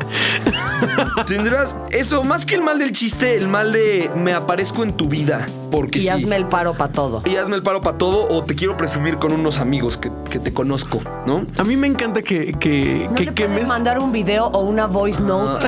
Tendrás 1.26 1.76
eso, 1.90 2.22
más 2.24 2.46
que 2.46 2.54
el 2.54 2.62
mal 2.62 2.78
del 2.78 2.92
chiste, 2.92 3.36
el 3.36 3.48
mal 3.48 3.72
de 3.72 4.10
me 4.16 4.32
aparezco 4.32 4.82
en 4.82 4.92
tu 4.92 5.08
vida. 5.08 5.46
Porque 5.72 6.00
y 6.00 6.08
hazme 6.08 6.36
el 6.36 6.46
paro 6.46 6.76
para 6.76 6.92
todo. 6.92 7.22
Y 7.24 7.36
hazme 7.36 7.56
el 7.56 7.62
paro 7.62 7.80
para 7.80 7.96
todo 7.96 8.28
o 8.28 8.44
te 8.44 8.54
quiero 8.54 8.76
presumir 8.76 9.16
con 9.16 9.32
unos 9.32 9.58
amigos 9.58 9.96
que, 9.96 10.10
te 10.38 10.52
conozco, 10.52 11.00
¿no? 11.26 11.46
A 11.56 11.64
mí 11.64 11.76
me 11.76 11.86
encanta 11.86 12.20
que, 12.20 12.52
que, 12.52 13.08
¿No 13.08 13.34
que, 13.34 13.48
le 13.48 13.66
mandar 13.66 13.98
un 13.98 14.12
video 14.12 14.48
o 14.48 14.60
una 14.60 14.86
voice 14.86 15.22
note. 15.22 15.66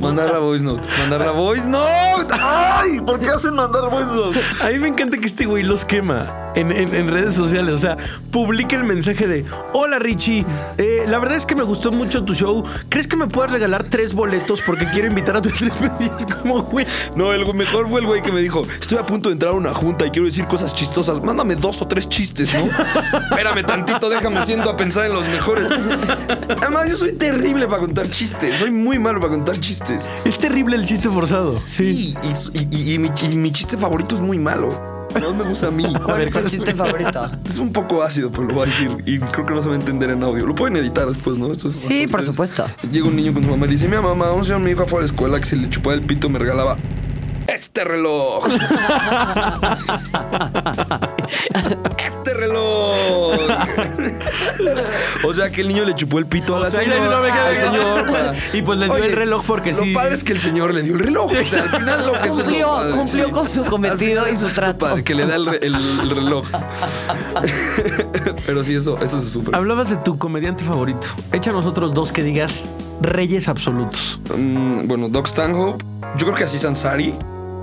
mandar 0.00 0.30
la 0.30 0.38
voice 0.38 0.64
note. 0.64 0.86
Mandar 1.00 1.20
la 1.22 1.32
voice 1.32 1.68
note. 1.68 2.32
¡Ay! 2.40 3.00
¿Por 3.00 3.18
qué 3.18 3.30
hacen 3.30 3.54
mandar 3.54 3.90
voice 3.90 4.06
note? 4.06 4.40
A 4.62 4.68
mí 4.68 4.78
me 4.78 4.88
encanta 4.88 5.18
que 5.18 5.26
este 5.26 5.46
güey 5.46 5.64
los 5.64 5.84
quema. 5.84 6.47
En, 6.60 7.08
redes 7.08 7.34
sociales. 7.34 7.74
O 7.74 7.78
sea, 7.78 7.96
publica 8.30 8.76
el 8.76 8.84
mensaje 8.84 9.26
de: 9.26 9.44
Hola 9.72 9.98
Richie, 9.98 10.44
eh, 10.76 11.04
la 11.06 11.18
verdad 11.18 11.36
es 11.36 11.46
que 11.46 11.54
me 11.54 11.62
gustó 11.62 11.92
mucho 11.92 12.24
tu 12.24 12.34
show. 12.34 12.64
¿Crees 12.88 13.06
que 13.06 13.16
me 13.16 13.26
puedes 13.26 13.50
regalar 13.50 13.84
tres 13.84 14.14
boletos 14.14 14.60
porque 14.62 14.86
quiero 14.86 15.08
invitar 15.08 15.36
a 15.36 15.42
tus 15.42 15.52
tres 15.58 15.72
es 16.18 16.26
como, 16.26 16.62
güey. 16.62 16.86
No, 17.16 17.32
el 17.32 17.52
mejor 17.54 17.88
fue 17.88 18.00
el 18.00 18.06
güey 18.06 18.22
que 18.22 18.32
me 18.32 18.40
dijo: 18.40 18.66
Estoy 18.80 18.98
a 18.98 19.06
punto 19.06 19.28
de 19.28 19.34
entrar 19.34 19.52
a 19.52 19.54
una 19.54 19.72
junta 19.72 20.06
y 20.06 20.10
quiero 20.10 20.26
decir 20.26 20.46
cosas 20.46 20.74
chistosas. 20.74 21.22
Mándame 21.22 21.56
dos 21.56 21.80
o 21.82 21.88
tres 21.88 22.08
chistes, 22.08 22.52
¿no? 22.54 22.60
Espérame 23.30 23.64
tantito, 23.64 24.08
déjame 24.08 24.44
siento 24.44 24.70
a 24.70 24.76
pensar 24.76 25.06
en 25.06 25.12
los 25.12 25.26
mejores. 25.28 25.70
Además, 26.60 26.88
yo 26.88 26.96
soy 26.96 27.12
terrible 27.12 27.66
para 27.66 27.80
contar 27.80 28.08
chistes. 28.10 28.56
Soy 28.56 28.70
muy 28.70 28.98
malo 28.98 29.20
para 29.20 29.32
contar 29.32 29.58
chistes. 29.58 30.08
Es 30.24 30.38
terrible 30.38 30.76
el 30.76 30.84
chiste 30.84 31.08
forzado. 31.08 31.58
Sí. 31.58 32.14
y, 32.52 32.98
mi, 32.98 33.52
chiste 33.52 33.76
favorito 33.76 34.14
es 34.14 34.20
muy 34.20 34.38
malo. 34.38 34.87
No 35.20 35.32
me 35.34 35.44
gusta 35.44 35.68
a 35.68 35.70
mí. 35.70 35.84
¿Cuál 36.04 36.22
es 36.22 36.32
tu 36.32 36.42
chiste 36.48 36.74
favorito? 36.74 37.30
Es 37.48 37.58
un 37.58 37.72
poco 37.72 38.02
ácido, 38.02 38.30
pero 38.30 38.44
lo 38.44 38.54
voy 38.54 38.64
a 38.64 38.66
decir. 38.66 38.90
Y 39.06 39.18
creo 39.18 39.46
que 39.46 39.54
no 39.54 39.62
se 39.62 39.68
va 39.68 39.74
a 39.74 39.78
entender 39.78 40.10
en 40.10 40.22
audio. 40.22 40.46
Lo 40.46 40.54
pueden 40.54 40.76
editar 40.76 41.06
después, 41.06 41.38
¿no? 41.38 41.54
sí, 41.54 42.06
por 42.06 42.22
supuesto. 42.22 42.66
Llega 42.92 43.06
un 43.06 43.16
niño 43.16 43.32
con 43.32 43.42
su 43.42 43.48
mamá 43.50 43.66
y 43.66 43.70
dice: 43.70 43.88
Mi 43.88 43.96
mamá, 43.96 44.26
vamos 44.26 44.46
a 44.46 44.48
llevar 44.48 44.62
a 44.62 44.64
mi 44.64 44.70
hijo 44.72 44.82
afuera 44.82 45.04
de 45.04 45.08
la 45.08 45.14
escuela 45.14 45.38
que 45.38 45.46
se 45.46 45.56
le 45.56 45.68
chupaba 45.68 45.94
el 45.94 46.02
pito, 46.02 46.28
me 46.28 46.38
regalaba 46.38 46.76
este 47.48 47.82
reloj. 47.84 48.44
este 51.98 52.34
reloj. 52.34 53.36
o 55.24 55.34
sea 55.34 55.50
que 55.50 55.62
el 55.62 55.68
niño 55.68 55.84
le 55.84 55.94
chupó 55.94 56.18
el 56.18 56.26
pito 56.26 56.56
a 56.56 56.60
la 56.60 56.70
señora. 56.70 57.56
señor 57.56 58.34
y 58.52 58.60
pues 58.62 58.78
le 58.78 58.84
dio 58.86 58.96
el 58.96 59.12
reloj 59.12 59.44
porque 59.46 59.72
sí. 59.72 59.92
Lo 59.92 59.98
padre 59.98 60.14
es 60.14 60.24
que 60.24 60.34
el 60.34 60.40
señor 60.40 60.74
le 60.74 60.82
dio 60.82 60.94
el 60.94 61.00
reloj. 61.00 61.32
O 61.32 61.46
sea, 61.46 61.62
al 61.62 61.70
final 61.70 62.06
lo 62.06 62.12
que 62.20 62.28
cumplió, 62.28 62.90
cumplió 62.92 63.30
con 63.30 63.48
su 63.48 63.64
cometido 63.64 64.28
y 64.28 64.36
su 64.36 64.48
trato. 64.48 64.86
Padre, 64.86 65.02
que 65.02 65.14
le 65.14 65.24
da 65.26 65.36
el, 65.36 66.10
reloj. 66.10 66.46
Pero 68.46 68.62
sí, 68.62 68.74
eso, 68.74 68.98
eso 69.02 69.20
se 69.20 69.30
sufre. 69.30 69.56
Hablabas 69.56 69.88
de 69.88 69.96
tu 69.96 70.18
comediante 70.18 70.64
favorito. 70.64 71.06
Échanos 71.32 71.64
otros 71.64 71.94
dos 71.94 72.12
que 72.12 72.22
digas 72.22 72.68
reyes 73.00 73.48
absolutos. 73.48 74.20
Mm, 74.36 74.86
bueno, 74.86 75.08
Doc 75.08 75.26
Stanhope. 75.26 75.82
Yo 76.16 76.26
creo 76.26 76.34
que 76.34 76.44
así 76.44 76.58
Sansari 76.58 77.14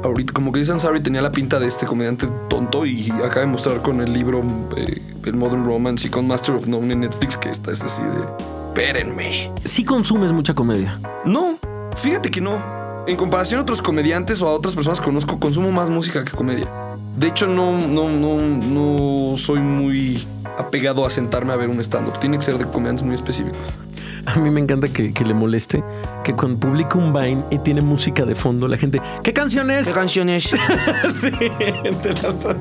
ahorita, 0.06 0.34
como 0.34 0.52
que 0.52 0.60
Ansari 0.60 1.02
tenía 1.02 1.22
la 1.22 1.32
pinta 1.32 1.60
de 1.60 1.68
este 1.68 1.86
comediante 1.86 2.28
tonto 2.50 2.86
y 2.86 3.12
acaba 3.12 3.42
de 3.42 3.48
mostrar 3.48 3.82
con 3.82 4.02
el 4.02 4.14
libro 4.14 4.42
eh, 4.78 5.02
El 5.26 5.34
Modern 5.34 5.66
Romance 5.66 6.08
y 6.08 6.12
con 6.12 6.28
Master 6.28 6.56
of 6.56 6.68
None 6.68 6.94
en 6.94 7.02
Netflix 7.02 7.38
que 7.38 7.50
esta 7.50 7.72
es 7.72 7.82
así 7.82 8.02
de, 8.02 8.26
espérenme. 8.68 9.52
¿Sí 9.64 9.84
consumes 9.84 10.32
mucha 10.32 10.54
comedia? 10.54 11.00
No, 11.26 11.58
fíjate 11.96 12.32
que 12.32 12.42
no. 12.42 12.76
En 13.08 13.18
comparación 13.18 13.60
a 13.60 13.64
otros 13.64 13.82
comediantes 13.82 14.42
o 14.42 14.48
a 14.48 14.54
otras 14.54 14.74
personas 14.74 15.00
que 15.00 15.06
conozco, 15.06 15.40
consumo 15.40 15.72
más 15.72 15.90
música 15.90 16.24
que 16.24 16.32
comedia. 16.32 16.68
De 17.18 17.28
hecho, 17.28 17.48
no, 17.48 17.80
no, 17.80 18.10
no, 18.10 18.40
no 18.40 19.38
soy 19.38 19.60
muy 19.60 20.26
apegado 20.58 21.06
a 21.06 21.10
sentarme 21.10 21.54
a 21.54 21.56
ver 21.56 21.70
un 21.70 21.80
stand-up. 21.80 22.20
Tiene 22.20 22.38
que 22.38 22.44
ser 22.44 22.58
de 22.58 22.66
comediantes 22.66 23.06
muy 23.06 23.14
específicos. 23.16 23.58
A 24.26 24.40
mí 24.40 24.50
me 24.50 24.60
encanta 24.60 24.88
que, 24.88 25.14
le 25.26 25.34
moleste 25.34 25.84
que 26.24 26.34
cuando 26.34 26.60
publica 26.60 26.98
un 26.98 27.14
Vine 27.14 27.44
y 27.52 27.60
tiene 27.60 27.82
música 27.82 28.26
de 28.26 28.36
fondo, 28.36 28.68
la 28.68 28.78
gente, 28.78 29.02
¿qué 29.24 29.34
canción 29.34 29.72
es? 29.72 29.88
¿Qué 29.88 29.94
canción 29.94 30.30
es? 30.30 30.52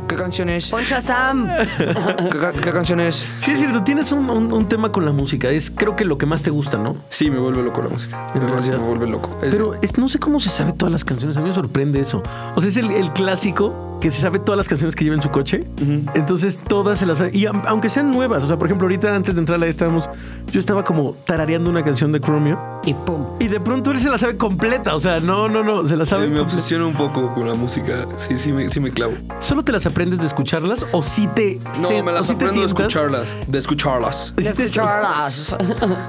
¿Qué 0.08 0.16
canción 0.16 0.50
es? 0.50 0.70
Poncha 0.70 1.00
Sam. 1.00 1.48
¿Qué, 2.62 2.70
canción 2.70 3.00
es? 3.00 3.24
Sí, 3.40 3.52
es 3.52 3.58
cierto, 3.58 3.82
tienes 3.82 4.12
un, 4.12 4.68
tema 4.68 4.92
con 4.92 5.04
la 5.04 5.12
música. 5.12 5.50
Es 5.50 5.70
creo 5.70 5.96
que 5.96 6.04
lo 6.04 6.18
que 6.18 6.26
más 6.26 6.42
te 6.42 6.50
gusta, 6.50 6.78
¿no? 6.78 6.96
Sí, 7.08 7.30
me 7.30 7.38
vuelve 7.38 7.62
loco 7.62 7.82
la 7.82 7.90
música. 7.90 8.26
me 8.34 8.78
vuelve 8.78 9.06
loco. 9.06 9.30
Pero 9.40 9.74
no 9.96 10.08
sé 10.08 10.18
cómo 10.18 10.40
se 10.40 10.50
sabe 10.50 10.72
todas 10.72 10.92
las 10.92 11.04
canciones. 11.04 11.36
A 11.36 11.40
mí 11.40 11.48
me 11.48 11.54
sorprende 11.54 12.00
eso. 12.00 12.22
O 12.54 12.60
sea, 12.60 12.68
es 12.68 12.76
el, 12.76 13.12
clásico 13.12 13.93
que 14.04 14.10
se 14.10 14.20
sabe 14.20 14.38
todas 14.38 14.58
las 14.58 14.68
canciones 14.68 14.94
que 14.94 15.02
lleva 15.02 15.16
en 15.16 15.22
su 15.22 15.30
coche. 15.30 15.64
Entonces 16.12 16.58
todas 16.68 16.98
se 16.98 17.06
las 17.06 17.16
sabe. 17.16 17.30
Y 17.32 17.46
aunque 17.46 17.88
sean 17.88 18.10
nuevas, 18.10 18.44
o 18.44 18.46
sea, 18.46 18.58
por 18.58 18.68
ejemplo, 18.68 18.84
ahorita 18.84 19.16
antes 19.16 19.36
de 19.36 19.40
entrar 19.40 19.62
a 19.62 19.66
estábamos, 19.66 20.10
yo 20.52 20.60
estaba 20.60 20.84
como 20.84 21.12
tarareando 21.24 21.70
una 21.70 21.82
canción 21.82 22.12
de 22.12 22.20
Chromio. 22.20 22.60
Y 22.84 22.92
pum. 22.92 23.24
Y 23.40 23.48
de 23.48 23.60
pronto 23.60 23.92
él 23.92 23.98
se 23.98 24.10
la 24.10 24.18
sabe 24.18 24.36
completa. 24.36 24.94
O 24.94 25.00
sea, 25.00 25.20
no, 25.20 25.48
no, 25.48 25.64
no. 25.64 25.88
Se 25.88 25.96
la 25.96 26.04
sabe. 26.04 26.26
me 26.26 26.40
obsesiona 26.40 26.84
un 26.84 26.92
poco 26.92 27.32
con 27.32 27.48
la 27.48 27.54
música. 27.54 28.04
Sí, 28.18 28.36
sí 28.36 28.52
me, 28.52 28.68
sí 28.68 28.78
me 28.78 28.90
clavo. 28.90 29.14
¿Solo 29.38 29.62
te 29.62 29.72
las 29.72 29.86
aprendes 29.86 30.20
de 30.20 30.26
escucharlas 30.26 30.84
o 30.92 31.00
sí 31.00 31.26
te. 31.34 31.58
No, 31.80 32.02
me 32.02 32.12
las 32.12 32.28
aprendo 32.28 32.60
de 32.60 32.66
escucharlas. 32.66 33.34
De 33.46 33.58
escucharlas. 33.58 34.34
De 34.36 34.50
escucharlas. 34.50 35.56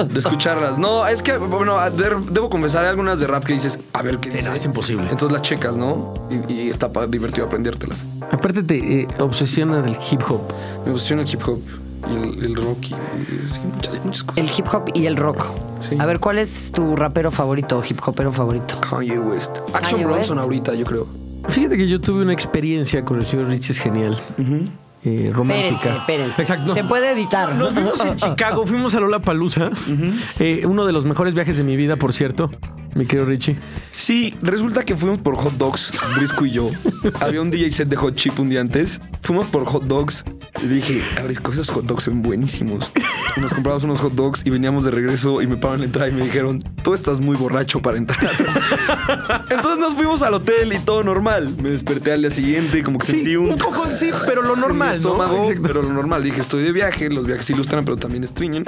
De 0.10 0.20
escucharlas. 0.20 0.78
No, 0.78 1.08
es 1.08 1.22
que, 1.22 1.38
bueno, 1.38 1.78
debo 1.90 2.50
confesar, 2.50 2.84
hay 2.84 2.90
algunas 2.90 3.22
de 3.22 3.28
rap 3.28 3.46
que 3.46 3.54
dices, 3.54 3.80
a 3.94 4.02
ver 4.02 4.18
qué 4.18 4.42
no, 4.42 4.54
es 4.54 4.66
imposible. 4.66 5.08
Entonces 5.10 5.32
las 5.32 5.44
checas, 5.44 5.78
¿no? 5.78 6.14
Y, 6.50 6.70
está 6.70 6.90
divertido 7.08 7.48
Aparte, 8.32 8.64
te 8.64 9.02
eh, 9.02 9.08
obsesionas 9.20 9.86
del 9.86 9.98
hip 10.12 10.22
hop. 10.30 10.42
Me 10.86 10.92
obsesiona 10.92 11.24
el 11.24 11.30
hip 11.30 11.42
hop 11.48 11.60
y 12.10 12.46
el, 12.46 12.56
rock 12.56 12.86
y, 12.90 12.96
muchas, 13.66 14.04
muchas, 14.04 14.24
cosas. 14.24 14.38
El 14.38 14.50
hip 14.56 14.68
hop 14.72 14.92
y 14.94 15.06
el 15.06 15.18
rock. 15.18 15.46
A 16.00 16.06
ver, 16.06 16.20
¿cuál 16.20 16.38
es 16.38 16.72
tu 16.72 16.96
rapero 16.96 17.32
favorito, 17.32 17.82
hip 17.88 18.00
hopero 18.06 18.32
favorito? 18.32 18.80
Kanye 18.82 19.20
West. 19.20 19.60
Action 19.74 20.04
Bronson 20.04 20.40
ahorita, 20.40 20.74
yo 20.76 20.86
creo. 20.86 21.08
Fíjate 21.50 21.78
que 21.78 21.88
yo 21.88 22.02
tuve 22.02 22.24
una 22.24 22.34
experiencia 22.34 23.06
con 23.06 23.20
el 23.20 23.26
señor 23.26 23.48
Rich 23.48 23.70
es 23.70 23.80
genial. 23.80 24.20
Eh, 25.04 25.32
romántica. 25.34 25.98
Espérense, 25.98 26.42
espérense. 26.42 26.74
Se 26.74 26.84
puede 26.84 27.12
editar. 27.12 27.56
Nos 27.56 27.76
vimos 27.76 28.04
en 28.04 28.16
Chicago, 28.16 28.66
fuimos 28.66 28.96
a 28.96 29.00
Lola 29.00 29.20
Palusa. 29.20 29.70
Eh, 30.40 30.64
uno 30.66 30.86
de 30.86 30.92
los 30.92 31.06
mejores 31.06 31.36
viajes 31.36 31.58
de 31.58 31.64
mi 31.64 31.76
vida, 31.76 31.98
por 31.98 32.14
cierto 32.14 32.50
mi 32.96 33.06
querido 33.06 33.26
Richie. 33.28 33.58
Sí, 33.96 34.34
resulta 34.42 34.84
que 34.84 34.96
fuimos 34.96 35.22
por 35.22 35.36
hot 35.36 35.54
dogs, 35.54 35.92
Brisco 36.16 36.46
y 36.46 36.52
yo. 36.52 36.72
Había 37.20 37.42
un 37.42 37.52
DJ 37.52 37.70
set 37.70 37.90
de 37.90 37.98
hot 37.98 38.16
chip 38.16 38.40
un 38.40 38.50
día 38.50 38.62
antes. 38.62 39.02
Fuimos 39.22 39.48
por 39.48 39.66
hot 39.66 39.84
dogs 39.84 40.24
y 40.64 40.68
dije, 40.68 41.02
a 41.20 41.24
Brisco, 41.24 41.52
esos 41.52 41.70
hot 41.70 41.86
dogs 41.86 42.06
son 42.06 42.22
buenísimos. 42.22 42.92
Y 43.36 43.42
nos 43.42 43.54
compramos 43.54 43.84
unos 43.84 44.00
hot 44.00 44.14
dogs 44.14 44.46
y 44.46 44.50
veníamos 44.50 44.86
de 44.86 44.92
regreso 44.92 45.42
y 45.42 45.48
me 45.48 45.58
pararon 45.58 45.82
la 45.82 45.86
entrada 45.88 46.10
y 46.10 46.14
me 46.14 46.24
dijeron, 46.24 46.64
tú 46.84 46.94
estás 46.94 47.20
muy 47.20 47.36
borracho 47.36 47.82
para 47.82 47.98
entrar. 47.98 48.20
Entonces 49.50 49.78
nos 49.78 49.94
fuimos 49.94 50.22
al 50.22 50.34
hotel 50.36 50.72
y 50.72 50.80
todo 50.80 51.04
normal. 51.04 51.54
Me 51.62 51.70
desperté 51.70 52.14
al 52.14 52.22
día 52.22 52.32
siguiente 52.32 52.82
como 52.82 52.98
que 52.98 53.08
sentí 53.08 53.36
un... 53.36 53.50
Un 53.50 53.58
poco 53.58 53.88
sí, 53.88 54.10
pero 54.26 54.42
lo 54.42 54.56
normal, 54.66 54.96
estómago, 54.96 55.50
Pero 55.62 55.82
lo 55.82 55.92
normal. 55.92 56.24
Dije, 56.24 56.40
estoy 56.40 56.64
de 56.64 56.72
viaje, 56.72 57.10
los 57.10 57.28
viajes 57.28 57.50
ilustran, 57.50 57.84
pero 57.84 57.98
también 57.98 58.24
estriñen. 58.24 58.64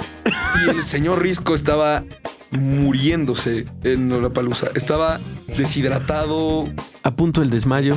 Y 0.65 0.69
el 0.69 0.83
señor 0.83 1.21
Risco 1.21 1.55
estaba 1.55 2.03
muriéndose 2.51 3.65
en 3.83 4.21
la 4.21 4.29
palusa. 4.29 4.67
Estaba 4.75 5.19
deshidratado. 5.55 6.67
A 7.03 7.11
punto 7.15 7.41
del 7.41 7.49
desmayo. 7.49 7.95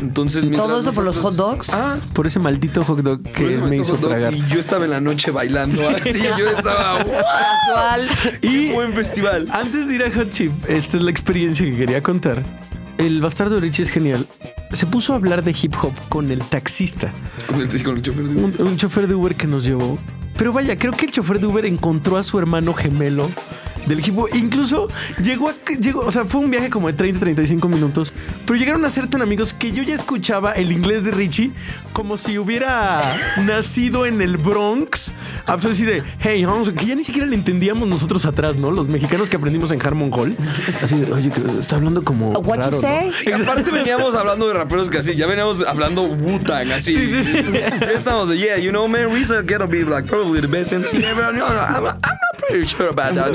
Entonces, 0.00 0.48
¿Todo 0.52 0.80
eso 0.80 0.92
por 0.92 1.04
los 1.04 1.18
hot 1.18 1.34
dogs? 1.34 1.70
Ah, 1.70 1.96
por 2.12 2.26
ese 2.26 2.38
maldito 2.38 2.84
hot 2.84 3.00
dog 3.00 3.22
que 3.22 3.56
me 3.58 3.78
hizo 3.78 3.96
tragar. 3.96 4.32
Y 4.32 4.44
yo 4.46 4.60
estaba 4.60 4.84
en 4.84 4.92
la 4.92 5.00
noche 5.00 5.32
bailando 5.32 5.88
así. 6.02 6.20
yo 6.38 6.48
estaba 6.50 6.98
casual. 7.04 8.08
y 8.42 8.70
buen 8.72 8.92
festival. 8.92 9.48
Antes 9.50 9.88
de 9.88 9.94
ir 9.96 10.04
a 10.04 10.10
Hot 10.12 10.30
Chip, 10.30 10.52
esta 10.68 10.98
es 10.98 11.02
la 11.02 11.10
experiencia 11.10 11.66
que 11.66 11.76
quería 11.76 12.00
contar. 12.02 12.42
El 12.96 13.20
bastardo 13.20 13.58
Richie 13.58 13.82
es 13.82 13.90
genial. 13.90 14.26
Se 14.72 14.86
puso 14.86 15.14
a 15.14 15.16
hablar 15.16 15.42
de 15.42 15.54
hip 15.60 15.74
hop 15.82 15.92
con 16.08 16.30
el 16.30 16.40
taxista. 16.40 17.12
Con 17.46 17.60
el, 17.60 17.68
chofer 18.02 18.24
de 18.28 18.44
Uber. 18.44 18.62
un 18.62 18.76
chofer 18.76 19.08
de 19.08 19.14
Uber 19.14 19.34
que 19.34 19.46
nos 19.46 19.64
llevó. 19.64 19.98
Pero 20.36 20.52
vaya, 20.52 20.78
creo 20.78 20.92
que 20.92 21.06
el 21.06 21.12
chofer 21.12 21.40
de 21.40 21.46
Uber 21.46 21.64
encontró 21.64 22.16
a 22.16 22.22
su 22.22 22.38
hermano 22.38 22.74
gemelo 22.74 23.28
del 23.86 24.00
equipo. 24.00 24.28
Incluso 24.34 24.88
llegó 25.22 25.50
a, 25.50 25.54
llegó, 25.80 26.00
o 26.00 26.12
sea, 26.12 26.24
fue 26.24 26.40
un 26.40 26.50
viaje 26.50 26.70
como 26.70 26.88
de 26.88 26.94
30, 26.94 27.20
35 27.20 27.68
minutos, 27.68 28.12
pero 28.46 28.58
llegaron 28.58 28.84
a 28.84 28.90
ser 28.90 29.08
tan 29.08 29.22
amigos 29.22 29.54
que 29.54 29.72
yo 29.72 29.82
ya 29.82 29.94
escuchaba 29.94 30.52
el 30.52 30.72
inglés 30.72 31.04
de 31.04 31.10
Richie 31.10 31.52
como 31.92 32.16
si 32.16 32.38
hubiera 32.38 33.16
nacido 33.44 34.06
en 34.06 34.20
el 34.20 34.36
Bronx. 34.36 35.12
Así 35.46 35.84
de, 35.84 36.02
hey, 36.20 36.44
vamos, 36.44 36.70
que 36.70 36.86
ya 36.86 36.94
ni 36.94 37.04
siquiera 37.04 37.26
le 37.26 37.34
entendíamos 37.34 37.88
nosotros 37.88 38.24
atrás, 38.26 38.56
¿no? 38.56 38.70
Los 38.70 38.88
mexicanos 38.88 39.30
que 39.30 39.36
aprendimos 39.36 39.72
en 39.72 39.80
Harmon 39.84 40.10
Hall. 40.12 40.36
Así 40.82 40.96
de, 40.96 41.12
oye, 41.12 41.32
está 41.58 41.76
hablando 41.76 42.02
como. 42.02 42.32
What 42.32 42.58
raro, 42.58 42.80
you 42.80 43.34
aparte 43.34 43.70
veníamos 43.70 44.14
hablando 44.14 44.46
de 44.48 44.54
raperos 44.54 44.90
que 44.90 44.98
así, 44.98 45.14
ya 45.14 45.26
veníamos 45.26 45.64
hablando 45.66 46.02
Wu-Tang, 46.02 46.70
así. 46.72 46.94
Ya 47.52 47.92
estamos 47.92 48.28
de, 48.28 48.38
yeah, 48.38 48.58
you 48.58 48.70
know, 48.70 48.86
man, 48.88 49.10
Risa 49.10 49.42
get 49.42 49.58
to 49.58 49.66
be 49.66 49.84
like 49.84 50.06
probably 50.06 50.40
the 50.40 50.48
best 50.48 50.72
MC 50.72 51.04
ever. 51.04 51.32
No, 51.32 51.48
no, 51.48 51.60
I'm, 51.60 51.86
I'm 51.86 52.17
not 52.48 52.56
pretty 52.56 52.66
sure 52.66 52.88
about 52.88 53.14
that. 53.14 53.32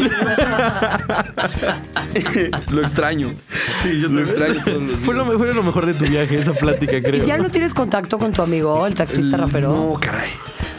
lo 2.72 2.82
extraño. 2.82 3.34
Sí, 3.82 4.02
yo 4.02 4.10
lo 4.10 4.22
extraño 4.22 4.62
Fue 4.98 5.16
lo, 5.16 5.26
fue 5.38 5.54
lo 5.54 5.64
mejor 5.64 5.86
de 5.86 5.94
tu 5.94 6.06
viaje, 6.06 6.38
esa 6.40 6.54
plática, 6.54 7.02
creo. 7.02 7.24
¿Y 7.24 7.28
ya 7.28 7.38
no 7.38 7.50
tienes 7.50 7.74
contacto 7.74 8.18
con 8.18 8.32
tu 8.32 8.42
amigo, 8.42 8.86
el 8.86 8.96
taxista 8.96 9.38
rapero? 9.38 9.70
No, 9.74 10.00
caray. 10.00 10.32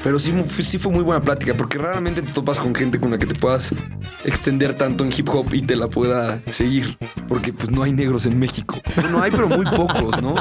Pero 0.05 0.19
sí, 0.19 0.33
sí 0.61 0.77
fue 0.77 0.93
muy 0.93 1.03
buena 1.03 1.23
plática, 1.23 1.55
porque 1.55 1.79
raramente 1.79 2.21
te 2.21 2.31
topas 2.31 2.59
con 2.61 2.75
gente 2.75 3.01
con 3.01 3.11
la 3.11 3.17
que 3.19 3.27
te 3.27 3.35
puedas 3.35 3.71
extender 4.25 4.75
tanto 4.77 5.03
en 5.03 5.11
hip 5.11 5.29
hop 5.31 5.53
y 5.55 5.63
te 5.63 5.75
la 5.77 5.89
pueda 5.89 6.41
seguir. 6.51 6.99
Porque 7.27 7.55
pues 7.55 7.71
no 7.71 7.83
hay 7.83 7.93
negros 7.93 8.27
en 8.27 8.39
México. 8.39 8.77
No 9.11 9.23
hay, 9.23 9.31
pero 9.31 9.49
muy 9.49 9.65
pocos, 9.65 10.21
¿no? 10.21 10.35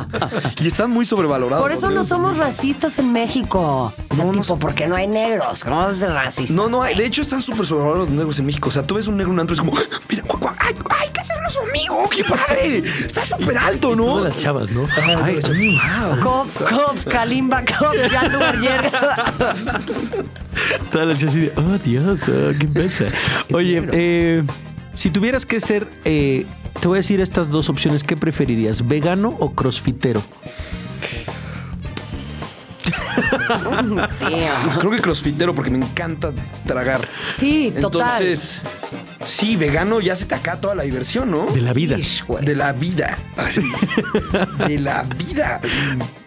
Y 0.59 0.67
están 0.67 0.91
muy 0.91 1.05
sobrevalorados. 1.05 1.63
Por 1.63 1.71
eso 1.71 1.89
no 1.89 2.03
somos 2.03 2.37
racistas 2.37 2.99
en 2.99 3.13
México. 3.13 3.93
O 4.09 4.15
sea, 4.15 4.25
No, 4.25 4.33
no 4.33 4.41
tipo, 4.41 4.55
sé. 4.55 4.59
¿por 4.59 4.75
qué 4.75 4.85
no 4.87 4.95
hay 4.97 5.07
negros? 5.07 5.63
¿Cómo 5.63 5.77
vas 5.77 5.95
a 5.95 5.99
ser 5.99 6.11
racista? 6.11 6.53
No, 6.53 6.67
no 6.67 6.83
hay. 6.83 6.95
De 6.95 7.05
hecho, 7.05 7.21
están 7.21 7.41
súper 7.41 7.65
sobrevalorados 7.65 8.09
los 8.09 8.17
negros 8.17 8.39
en 8.39 8.45
México. 8.45 8.67
O 8.67 8.71
sea, 8.71 8.83
tú 8.85 8.95
ves 8.95 9.07
un 9.07 9.15
negro 9.15 9.31
en 9.31 9.35
un 9.35 9.39
antro 9.39 9.55
y 9.55 9.59
es 9.59 9.61
como, 9.61 9.73
mira, 10.09 10.23
guau, 10.27 10.39
guau, 10.39 10.53
ay, 10.59 10.73
ay, 10.89 10.97
hay 11.03 11.09
que 11.09 11.21
hacernos 11.21 11.57
amigo. 11.69 12.09
¡Qué 12.09 12.23
padre! 12.25 12.77
Está 13.05 13.23
súper 13.23 13.57
alto, 13.57 13.95
¿no? 13.95 14.05
Todas 14.05 14.33
las 14.33 14.43
chavas, 14.43 14.69
¿no? 14.71 14.87
Ay, 15.01 15.39
wow. 15.39 16.19
Cof, 16.21 16.61
cof, 16.69 17.05
Kalimba, 17.05 17.63
cof, 17.63 17.95
Yandu 18.11 18.39
Todas 20.91 21.07
las 21.07 21.19
chavas 21.19 21.35
así 21.35 21.39
de, 21.39 21.53
oh 21.55 21.77
Dios, 21.83 22.29
oh, 22.29 22.51
qué 22.59 22.67
pasa. 22.67 23.05
Oye, 23.53 23.83
eh, 23.91 24.43
si 24.93 25.09
tuvieras 25.09 25.45
que 25.45 25.59
ser, 25.59 25.87
eh, 26.05 26.45
te 26.79 26.87
voy 26.87 26.97
a 26.97 26.99
decir 26.99 27.21
estas 27.21 27.49
dos 27.49 27.69
opciones, 27.69 28.03
¿qué 28.03 28.15
preferirías? 28.15 28.87
¿Vegano 28.87 29.29
o 29.39 29.53
crossfitero? 29.53 30.21
Damn. 34.19 34.77
Creo 34.79 34.91
que 34.91 35.01
crossfitero 35.01 35.53
porque 35.53 35.71
me 35.71 35.77
encanta 35.77 36.31
tragar. 36.65 37.07
Sí, 37.29 37.73
total. 37.79 38.01
Entonces, 38.01 38.61
sí, 39.25 39.55
vegano 39.55 39.99
ya 39.99 40.15
se 40.15 40.25
te 40.25 40.35
acá 40.35 40.59
toda 40.59 40.75
la 40.75 40.83
diversión, 40.83 41.31
¿no? 41.31 41.45
De 41.47 41.61
la 41.61 41.73
vida. 41.73 41.97
Ish. 41.97 42.25
De 42.41 42.55
la 42.55 42.73
vida. 42.73 43.17
Así. 43.37 43.61
De 44.67 44.79
la 44.79 45.03
vida. 45.03 45.61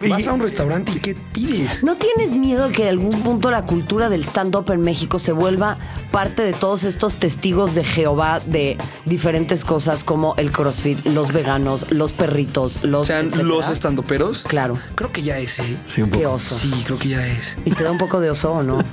Vas 0.07 0.27
a 0.27 0.33
un 0.33 0.41
restaurante 0.41 0.91
y 0.95 0.99
¿qué 0.99 1.15
pides? 1.33 1.83
¿No 1.83 1.95
tienes 1.95 2.31
miedo 2.31 2.69
que 2.69 2.83
en 2.83 2.89
algún 2.89 3.21
punto 3.21 3.51
la 3.51 3.63
cultura 3.63 4.09
del 4.09 4.23
stand-up 4.23 4.71
en 4.71 4.81
México 4.81 5.19
se 5.19 5.31
vuelva 5.31 5.77
parte 6.11 6.43
de 6.43 6.53
todos 6.53 6.83
estos 6.83 7.15
testigos 7.15 7.75
de 7.75 7.83
Jehová 7.83 8.41
de 8.45 8.77
diferentes 9.05 9.63
cosas 9.63 10.03
como 10.03 10.35
el 10.37 10.51
crossfit, 10.51 11.05
los 11.05 11.31
veganos, 11.33 11.91
los 11.91 12.13
perritos, 12.13 12.83
los... 12.83 13.01
O 13.01 13.05
sea, 13.05 13.19
etcétera? 13.19 13.43
los 13.43 13.69
estandoperos. 13.69 14.43
Claro. 14.43 14.77
Creo 14.95 15.11
que 15.11 15.21
ya 15.21 15.37
es, 15.39 15.59
¿eh? 15.59 15.77
Sí, 15.87 16.01
un 16.01 16.09
Qué 16.11 16.19
poco. 16.19 16.35
oso. 16.35 16.55
Sí, 16.55 16.71
creo 16.85 16.97
que 16.97 17.09
ya 17.09 17.27
es. 17.27 17.57
¿Y 17.65 17.71
te 17.71 17.83
da 17.83 17.91
un 17.91 17.97
poco 17.97 18.19
de 18.19 18.29
oso 18.29 18.51
o 18.53 18.63
no? 18.63 18.83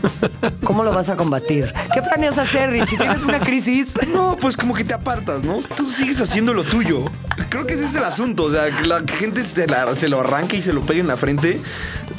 ¿Cómo 0.65 0.85
lo 0.85 0.93
vas 0.93 1.09
a 1.09 1.17
combatir? 1.17 1.73
¿Qué 1.93 2.03
planeas 2.03 2.39
hacer, 2.39 2.71
Richie? 2.71 2.97
¿Tienes 2.99 3.23
una 3.23 3.41
crisis? 3.41 3.94
No, 4.13 4.37
pues 4.41 4.57
como 4.57 4.75
que 4.75 4.85
te 4.85 4.95
apartas, 4.95 5.43
¿no? 5.45 5.59
Tú 5.77 5.89
sigues 5.89 6.21
haciendo 6.21 6.55
lo 6.55 6.65
tuyo. 6.65 7.05
Creo 7.49 7.67
que 7.67 7.75
ese 7.75 7.85
es 7.85 7.95
el 7.95 8.05
asunto. 8.05 8.45
O 8.45 8.51
sea, 8.51 8.71
que 8.71 8.87
la 8.87 9.03
gente 9.07 9.43
se, 9.43 9.67
la- 9.67 9.95
se 9.97 10.09
lo 10.09 10.21
arranque 10.21 10.57
y 10.59 10.63
se 10.63 10.73
lo 10.73 10.81
pegue 10.83 11.01
en 11.01 11.07
la 11.09 11.17
frente. 11.17 11.61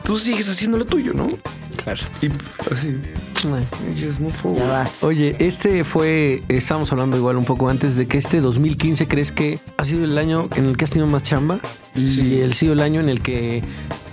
Tú 0.04 0.18
sigues 0.18 0.48
haciendo 0.50 0.78
lo 0.78 0.86
tuyo, 0.86 1.14
¿no? 1.14 1.30
Claro. 1.84 2.02
Y 2.22 2.28
así. 2.74 2.98
Just 4.02 4.20
move 4.20 4.32
forward. 4.34 4.60
Ya 4.64 4.68
vas. 4.68 5.04
Oye, 5.04 5.36
este 5.40 5.84
fue, 5.84 6.42
estábamos 6.48 6.92
hablando 6.92 7.16
igual 7.16 7.38
un 7.38 7.46
poco 7.46 7.70
antes 7.70 7.96
de 7.96 8.08
que 8.08 8.18
este 8.18 8.42
2015 8.42 9.08
crees 9.08 9.32
que 9.32 9.60
ha 9.78 9.86
sido 9.86 10.04
el 10.04 10.18
año 10.18 10.50
en 10.56 10.66
el 10.66 10.78
que 10.78 10.86
has 10.86 10.90
tenido 10.92 11.08
más 11.08 11.22
chamba 11.22 11.60
y 11.94 12.08
Sí. 12.08 12.40
el 12.42 12.54
sido 12.56 12.74
el 12.74 12.80
año 12.82 13.02
en 13.02 13.10
el 13.10 13.22
que 13.22 13.62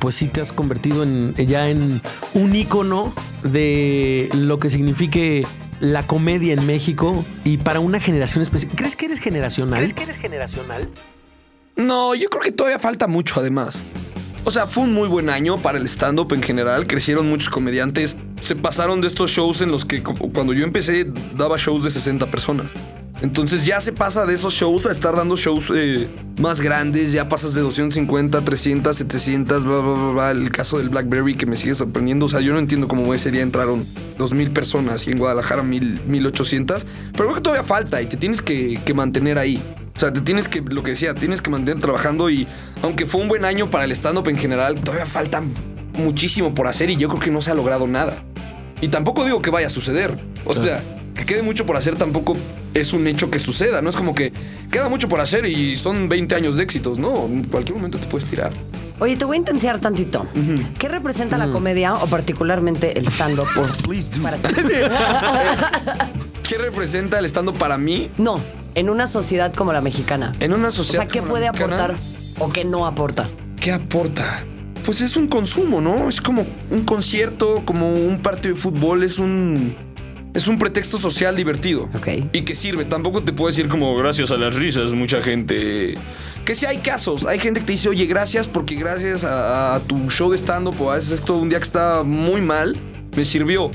pues 0.00 0.16
sí 0.16 0.28
te 0.28 0.42
has 0.42 0.52
convertido 0.52 1.02
en 1.02 1.34
ya 1.34 1.70
en 1.70 2.02
un 2.34 2.54
ícono 2.54 3.14
de 3.42 4.28
lo 4.34 4.58
que 4.58 4.68
signifique 4.68 5.46
la 5.82 6.06
comedia 6.06 6.52
en 6.54 6.64
México 6.64 7.24
y 7.44 7.56
para 7.56 7.80
una 7.80 7.98
generación 8.00 8.40
específica. 8.42 8.76
¿Crees 8.76 8.94
que 8.96 9.06
eres 9.06 9.18
generacional? 9.18 9.78
¿Crees 9.80 9.92
que 9.94 10.02
eres 10.04 10.16
generacional? 10.16 10.88
No, 11.76 12.14
yo 12.14 12.30
creo 12.30 12.42
que 12.42 12.52
todavía 12.52 12.78
falta 12.78 13.08
mucho 13.08 13.40
además. 13.40 13.78
O 14.44 14.50
sea, 14.50 14.66
fue 14.66 14.84
un 14.84 14.94
muy 14.94 15.08
buen 15.08 15.28
año 15.28 15.58
para 15.58 15.78
el 15.78 15.86
stand-up 15.88 16.32
en 16.34 16.42
general. 16.42 16.86
Crecieron 16.86 17.28
muchos 17.28 17.48
comediantes. 17.50 18.16
Se 18.40 18.54
pasaron 18.56 19.00
de 19.00 19.08
estos 19.08 19.30
shows 19.32 19.60
en 19.60 19.72
los 19.72 19.84
que 19.84 20.02
cu- 20.02 20.32
cuando 20.32 20.52
yo 20.52 20.64
empecé 20.64 21.04
daba 21.36 21.56
shows 21.58 21.82
de 21.82 21.90
60 21.90 22.26
personas. 22.30 22.72
Entonces 23.22 23.64
ya 23.64 23.80
se 23.80 23.92
pasa 23.92 24.26
de 24.26 24.34
esos 24.34 24.52
shows 24.52 24.84
a 24.84 24.90
estar 24.90 25.14
dando 25.14 25.36
shows 25.36 25.72
eh, 25.74 26.08
más 26.40 26.60
grandes. 26.60 27.12
Ya 27.12 27.28
pasas 27.28 27.54
de 27.54 27.60
250, 27.60 28.40
300, 28.40 28.96
700, 28.96 29.64
bla, 29.64 29.78
bla, 29.78 29.92
bla, 29.92 30.12
bla. 30.12 30.30
El 30.32 30.50
caso 30.50 30.78
del 30.78 30.88
Blackberry 30.88 31.36
que 31.36 31.46
me 31.46 31.56
sigue 31.56 31.74
sorprendiendo. 31.74 32.26
O 32.26 32.28
sea, 32.28 32.40
yo 32.40 32.52
no 32.52 32.58
entiendo 32.58 32.88
cómo 32.88 33.14
ese 33.14 33.30
día 33.30 33.42
entraron 33.42 33.86
2.000 34.18 34.52
personas 34.52 35.06
y 35.06 35.12
en 35.12 35.18
Guadalajara 35.18 35.62
1.000, 35.62 36.00
1.800. 36.08 36.84
Pero 37.12 37.24
creo 37.24 37.34
que 37.34 37.40
todavía 37.40 37.64
falta 37.64 38.02
y 38.02 38.06
te 38.06 38.16
tienes 38.16 38.42
que, 38.42 38.80
que 38.84 38.92
mantener 38.92 39.38
ahí. 39.38 39.62
O 39.96 40.00
sea, 40.00 40.12
te 40.12 40.20
tienes 40.20 40.48
que, 40.48 40.60
lo 40.60 40.82
que 40.82 40.90
decía, 40.90 41.14
tienes 41.14 41.40
que 41.40 41.50
mantener 41.50 41.80
trabajando 41.80 42.28
y 42.28 42.48
aunque 42.82 43.06
fue 43.06 43.20
un 43.20 43.28
buen 43.28 43.44
año 43.44 43.70
para 43.70 43.84
el 43.84 43.92
stand-up 43.92 44.28
en 44.28 44.36
general, 44.38 44.80
todavía 44.80 45.06
falta 45.06 45.42
muchísimo 45.92 46.54
por 46.54 46.66
hacer 46.66 46.90
y 46.90 46.96
yo 46.96 47.08
creo 47.08 47.20
que 47.20 47.30
no 47.30 47.40
se 47.40 47.52
ha 47.52 47.54
logrado 47.54 47.86
nada. 47.86 48.24
Y 48.80 48.88
tampoco 48.88 49.24
digo 49.24 49.40
que 49.42 49.50
vaya 49.50 49.68
a 49.68 49.70
suceder. 49.70 50.18
O 50.44 50.60
sea, 50.60 50.82
que 51.26 51.34
quede 51.34 51.42
mucho 51.42 51.64
por 51.66 51.76
hacer 51.76 51.96
tampoco 51.96 52.36
es 52.74 52.92
un 52.92 53.06
hecho 53.06 53.30
que 53.30 53.38
suceda. 53.38 53.80
No 53.82 53.90
es 53.90 53.96
como 53.96 54.14
que 54.14 54.32
queda 54.70 54.88
mucho 54.88 55.08
por 55.08 55.20
hacer 55.20 55.46
y 55.46 55.76
son 55.76 56.08
20 56.08 56.34
años 56.34 56.56
de 56.56 56.62
éxitos. 56.64 56.98
No, 56.98 57.26
en 57.26 57.44
cualquier 57.44 57.76
momento 57.76 57.98
te 57.98 58.06
puedes 58.06 58.28
tirar. 58.28 58.50
Oye, 58.98 59.16
te 59.16 59.24
voy 59.24 59.36
a 59.36 59.38
intensiar 59.38 59.78
tantito. 59.80 60.26
¿Qué 60.78 60.88
representa 60.88 61.38
la 61.38 61.50
comedia 61.50 61.94
o 61.94 62.06
particularmente 62.06 62.98
el 62.98 63.06
stand-up? 63.08 63.46
Para 64.22 64.36
ti? 64.38 64.52
¿Qué 66.48 66.58
representa 66.58 67.18
el 67.18 67.24
stand-up 67.26 67.56
para 67.56 67.78
mí 67.78 68.10
No, 68.18 68.40
en 68.74 68.90
una 68.90 69.06
sociedad 69.06 69.52
como 69.54 69.72
la 69.72 69.80
mexicana. 69.80 70.32
en 70.40 70.52
una 70.52 70.68
O 70.68 70.70
sociedad 70.72 71.04
sea, 71.04 71.10
¿qué 71.10 71.20
como 71.20 71.30
puede 71.32 71.48
aportar 71.48 71.96
o 72.38 72.50
qué 72.52 72.64
no 72.64 72.86
aporta? 72.86 73.28
¿Qué 73.60 73.72
aporta? 73.72 74.44
Pues 74.84 75.00
es 75.00 75.16
un 75.16 75.28
consumo, 75.28 75.80
¿no? 75.80 76.08
Es 76.08 76.20
como 76.20 76.44
un 76.70 76.82
concierto, 76.84 77.62
como 77.64 77.94
un 77.94 78.18
partido 78.20 78.54
de 78.54 78.60
fútbol, 78.60 79.04
es 79.04 79.18
un. 79.18 79.74
Es 80.34 80.48
un 80.48 80.58
pretexto 80.58 80.96
social 80.98 81.36
divertido. 81.36 81.88
Ok. 81.94 82.08
Y 82.32 82.42
que 82.42 82.54
sirve. 82.54 82.84
Tampoco 82.86 83.22
te 83.22 83.32
puedo 83.34 83.48
decir 83.48 83.68
como 83.68 83.94
gracias 83.96 84.30
a 84.30 84.36
las 84.36 84.54
risas, 84.54 84.92
mucha 84.92 85.20
gente. 85.20 85.98
Que 86.46 86.54
sí 86.54 86.64
hay 86.66 86.78
casos. 86.78 87.26
Hay 87.26 87.38
gente 87.38 87.60
que 87.60 87.66
te 87.66 87.72
dice, 87.72 87.88
oye, 87.90 88.06
gracias 88.06 88.48
porque 88.48 88.74
gracias 88.74 89.24
a, 89.24 89.74
a 89.74 89.80
tu 89.80 90.10
show 90.10 90.30
de 90.30 90.38
stand-up 90.38 90.74
o 90.80 90.90
a 90.90 90.94
veces 90.94 91.12
esto 91.12 91.36
un 91.36 91.48
día 91.50 91.58
que 91.58 91.64
está 91.64 92.02
muy 92.02 92.40
mal, 92.40 92.76
me 93.14 93.24
sirvió. 93.26 93.70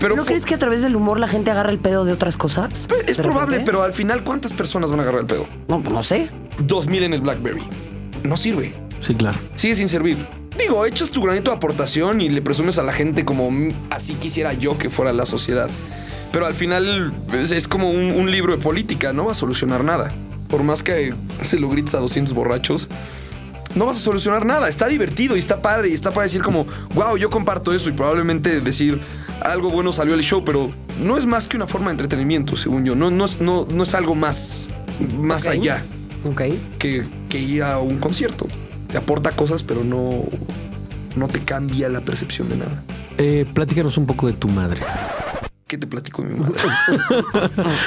Pero 0.00 0.14
¿No 0.16 0.24
crees 0.24 0.44
que 0.46 0.54
a 0.54 0.58
través 0.58 0.80
del 0.82 0.94
humor 0.96 1.18
la 1.18 1.26
gente 1.28 1.50
agarra 1.50 1.70
el 1.70 1.78
pedo 1.78 2.04
de 2.04 2.12
otras 2.12 2.36
cosas? 2.36 2.86
Pues, 2.88 3.08
es 3.08 3.16
¿De 3.16 3.22
probable, 3.22 3.50
repente? 3.56 3.70
pero 3.70 3.82
al 3.82 3.92
final, 3.92 4.22
¿cuántas 4.24 4.52
personas 4.52 4.90
van 4.90 5.00
a 5.00 5.02
agarrar 5.02 5.22
el 5.22 5.26
pedo? 5.26 5.46
No, 5.68 5.82
pues 5.82 5.92
no 5.92 6.02
sé. 6.02 6.28
2000 6.60 7.02
en 7.02 7.12
el 7.14 7.20
Blackberry. 7.20 7.64
No 8.24 8.36
sirve. 8.36 8.72
Sí, 9.00 9.14
claro. 9.14 9.38
sigue 9.56 9.74
sin 9.74 9.88
servir. 9.88 10.16
Digo, 10.58 10.86
echas 10.86 11.10
tu 11.10 11.22
granito 11.22 11.50
de 11.50 11.56
aportación 11.56 12.20
y 12.20 12.28
le 12.30 12.42
presumes 12.42 12.78
a 12.78 12.82
la 12.82 12.92
gente 12.92 13.24
como 13.24 13.50
"Mm, 13.50 13.72
así 13.90 14.14
quisiera 14.14 14.54
yo 14.54 14.76
que 14.78 14.88
fuera 14.90 15.12
la 15.12 15.26
sociedad. 15.26 15.68
Pero 16.32 16.46
al 16.46 16.54
final 16.54 17.12
es, 17.32 17.50
es 17.50 17.68
como 17.68 17.90
un, 17.90 18.12
un 18.12 18.30
libro 18.30 18.56
de 18.56 18.62
política, 18.62 19.12
no 19.12 19.26
va 19.26 19.32
a 19.32 19.34
solucionar 19.34 19.84
nada. 19.84 20.12
Por 20.48 20.62
más 20.62 20.82
que 20.82 21.14
se 21.42 21.58
lo 21.58 21.68
grites 21.68 21.94
a 21.94 21.98
200 21.98 22.34
borrachos, 22.34 22.88
no 23.74 23.86
vas 23.86 23.98
a 23.98 24.00
solucionar 24.00 24.44
nada. 24.46 24.68
Está 24.68 24.88
divertido 24.88 25.36
y 25.36 25.38
está 25.38 25.60
padre 25.62 25.90
y 25.90 25.94
está 25.94 26.10
para 26.10 26.24
decir 26.24 26.42
como, 26.42 26.66
wow, 26.94 27.16
yo 27.16 27.30
comparto 27.30 27.72
eso 27.72 27.88
y 27.88 27.92
probablemente 27.92 28.60
decir 28.60 29.00
algo 29.40 29.70
bueno 29.70 29.92
salió 29.92 30.14
del 30.14 30.24
show, 30.24 30.42
pero 30.44 30.70
no 31.02 31.16
es 31.16 31.26
más 31.26 31.46
que 31.46 31.56
una 31.56 31.66
forma 31.66 31.86
de 31.86 31.92
entretenimiento, 31.92 32.56
según 32.56 32.84
yo. 32.84 32.94
No, 32.94 33.10
no, 33.10 33.24
es, 33.24 33.40
no, 33.40 33.66
no 33.70 33.82
es 33.82 33.94
algo 33.94 34.14
más, 34.14 34.70
más 35.18 35.46
allá 35.46 35.82
que, 36.78 37.06
que 37.28 37.38
ir 37.38 37.62
a 37.62 37.78
un 37.78 37.98
concierto. 37.98 38.46
Te 38.90 38.98
aporta 38.98 39.32
cosas, 39.32 39.62
pero 39.62 39.84
no, 39.84 40.24
no 41.16 41.28
te 41.28 41.40
cambia 41.40 41.88
la 41.88 42.00
percepción 42.00 42.48
de 42.48 42.56
nada. 42.56 42.82
Eh, 43.18 43.46
platícanos 43.52 43.98
un 43.98 44.06
poco 44.06 44.26
de 44.26 44.32
tu 44.32 44.48
madre. 44.48 44.80
¿Qué 45.68 45.76
te 45.78 45.86
platico 45.86 46.22
mi 46.24 46.34
madre? 46.34 46.54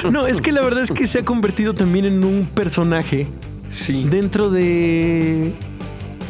No, 0.11 0.27
es 0.27 0.39
que 0.39 0.51
la 0.51 0.61
verdad 0.61 0.83
es 0.83 0.91
que 0.91 1.07
se 1.07 1.19
ha 1.19 1.25
convertido 1.25 1.73
también 1.73 2.05
en 2.05 2.23
un 2.23 2.45
personaje 2.45 3.27
Sí. 3.71 4.05
dentro 4.09 4.49
de, 4.51 5.51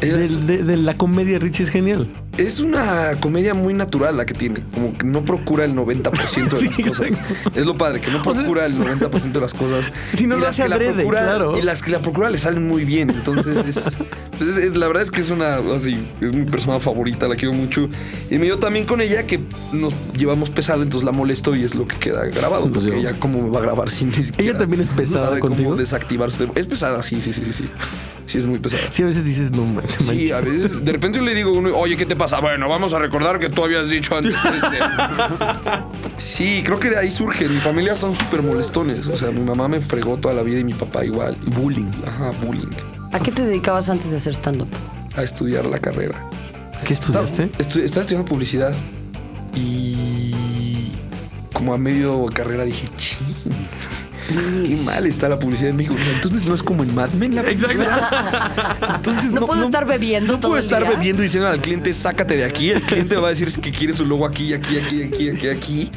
de, 0.00 0.62
de 0.64 0.76
la 0.78 0.94
comedia 0.94 1.38
Richie 1.38 1.64
es 1.64 1.70
genial. 1.70 2.08
Es 2.38 2.60
una 2.60 3.12
comedia 3.20 3.52
muy 3.52 3.74
natural 3.74 4.16
la 4.16 4.24
que 4.24 4.32
tiene. 4.32 4.64
Como 4.72 4.96
que 4.96 5.04
no 5.06 5.22
procura 5.24 5.64
el 5.64 5.74
90% 5.74 6.48
de 6.50 6.58
Sí, 6.72 6.82
las 6.82 6.90
cosas. 6.98 7.08
Es 7.54 7.66
lo 7.66 7.76
padre, 7.76 8.00
que 8.00 8.10
no 8.10 8.20
O 8.24 8.24
sea- 8.24 8.42
procura 8.42 8.64
el 8.66 8.76
90% 8.78 9.32
de 9.32 9.40
las 9.40 9.52
cosas. 9.52 9.84
Si 10.14 10.26
no 10.26 10.38
Y 10.38 10.40
lo 10.40 10.48
hace 10.48 10.62
adrede, 10.62 10.94
procura- 11.02 11.20
claro. 11.22 11.58
Y 11.58 11.62
las 11.62 11.82
que 11.82 11.90
la 11.90 12.00
procura 12.00 12.30
le 12.30 12.38
salen 12.38 12.66
muy 12.66 12.84
bien. 12.84 13.10
Entonces, 13.10 13.58
es, 13.66 13.76
es- 14.40 14.56
es- 14.56 14.76
la 14.76 14.86
verdad 14.86 15.02
es 15.02 15.10
que 15.10 15.20
es 15.20 15.28
una, 15.30 15.56
así, 15.74 15.98
es 16.22 16.32
mi 16.34 16.44
persona 16.46 16.80
favorita, 16.80 17.28
la 17.28 17.36
quiero 17.36 17.52
mucho. 17.52 17.88
Y 18.30 18.38
me 18.38 18.46
dio 18.46 18.58
también 18.58 18.86
con 18.86 19.00
ella 19.02 19.24
que 19.26 19.40
nos 19.72 19.92
llevamos 20.16 20.48
pesado, 20.50 20.82
entonces 20.82 21.04
la 21.04 21.12
molesto 21.12 21.54
y 21.54 21.64
es 21.64 21.74
lo 21.74 21.86
que 21.86 21.96
queda 21.96 22.24
grabado. 22.24 22.62
Pues 22.70 22.84
Porque 22.86 23.02
yo- 23.02 23.08
ella, 23.08 23.16
¿cómo 23.20 23.42
me 23.42 23.50
va 23.50 23.58
a 23.60 23.62
grabar 23.62 23.90
sin 23.90 24.08
ni 24.10 24.22
siquiera 24.22 24.58
también 24.58 24.82
es 24.82 24.88
pesada 24.88 25.26
sabe 25.26 25.40
cómo 25.40 25.54
contigo? 25.54 25.76
desactivar 25.76 26.32
su? 26.32 26.50
Es 26.54 26.66
pesada, 26.66 27.02
sí, 27.02 27.20
sí, 27.20 27.32
sí, 27.32 27.44
sí, 27.44 27.52
sí. 27.52 27.64
Sí, 28.32 28.38
es 28.38 28.46
muy 28.46 28.58
pesada. 28.60 28.82
Sí, 28.90 29.02
a 29.02 29.06
veces 29.06 29.26
dices, 29.26 29.52
no, 29.52 29.66
man, 29.66 29.84
te 29.84 29.92
Sí, 29.92 30.04
manches. 30.06 30.32
a 30.32 30.40
veces, 30.40 30.82
de 30.84 30.90
repente 30.92 31.18
yo 31.18 31.24
le 31.24 31.34
digo 31.34 31.50
a 31.50 31.52
uno, 31.52 31.76
oye, 31.76 31.98
¿qué 31.98 32.06
te 32.06 32.16
pasa? 32.16 32.40
Bueno, 32.40 32.66
vamos 32.66 32.94
a 32.94 32.98
recordar 32.98 33.38
que 33.38 33.50
tú 33.50 33.62
habías 33.62 33.90
dicho 33.90 34.16
antes. 34.16 34.34
este". 34.34 34.78
Sí, 36.16 36.62
creo 36.64 36.80
que 36.80 36.88
de 36.88 36.98
ahí 36.98 37.10
surge. 37.10 37.46
Mi 37.48 37.58
familia 37.60 37.94
son 37.94 38.14
súper 38.14 38.42
molestones. 38.42 39.06
O 39.08 39.18
sea, 39.18 39.30
mi 39.30 39.40
mamá 39.42 39.68
me 39.68 39.80
fregó 39.82 40.16
toda 40.16 40.32
la 40.32 40.42
vida 40.42 40.60
y 40.60 40.64
mi 40.64 40.72
papá 40.72 41.04
igual. 41.04 41.36
Y 41.46 41.50
Bullying. 41.50 41.90
Ajá, 42.06 42.32
bullying. 42.42 42.70
¿A 43.12 43.18
qué 43.20 43.30
te 43.32 43.44
dedicabas 43.44 43.90
antes 43.90 44.10
de 44.10 44.16
hacer 44.16 44.32
stand-up? 44.32 44.68
A 45.14 45.22
estudiar 45.22 45.66
la 45.66 45.78
carrera. 45.78 46.30
¿Qué 46.86 46.94
estudiaste? 46.94 47.52
Estu- 47.58 47.82
estaba 47.82 48.00
estudiando 48.00 48.24
publicidad 48.24 48.72
y 49.54 50.92
como 51.52 51.74
a 51.74 51.78
medio 51.78 52.24
carrera 52.32 52.64
dije, 52.64 52.88
"Chin". 52.96 53.26
Qué 54.32 54.76
mal 54.84 55.06
está 55.06 55.28
la 55.28 55.38
publicidad 55.38 55.70
en 55.70 55.76
México. 55.76 55.94
Entonces 56.14 56.44
no 56.46 56.54
es 56.54 56.62
como 56.62 56.82
en 56.82 56.94
Mad 56.94 57.10
Men 57.10 57.34
la 57.34 57.42
publicidad. 57.42 58.96
Entonces 58.96 59.32
no, 59.32 59.46
puedo 59.46 59.64
estar 59.64 59.86
bebiendo 59.86 60.34
no 60.34 60.38
todo 60.40 60.50
puedo 60.52 60.58
el 60.60 60.64
estar 60.64 60.82
día. 60.82 60.90
bebiendo 60.92 61.22
y 61.22 61.24
diciendo 61.26 61.48
al 61.48 61.60
cliente, 61.60 61.92
sácate 61.94 62.36
de 62.36 62.44
aquí. 62.44 62.70
El 62.70 62.82
cliente 62.82 63.16
va 63.16 63.28
a 63.28 63.30
decir 63.30 63.48
que 63.60 63.70
quiere 63.70 63.92
su 63.92 64.04
logo 64.06 64.26
aquí, 64.26 64.52
aquí, 64.54 64.78
aquí, 64.78 65.02
aquí, 65.02 65.30
aquí, 65.30 65.48
aquí. 65.48 65.90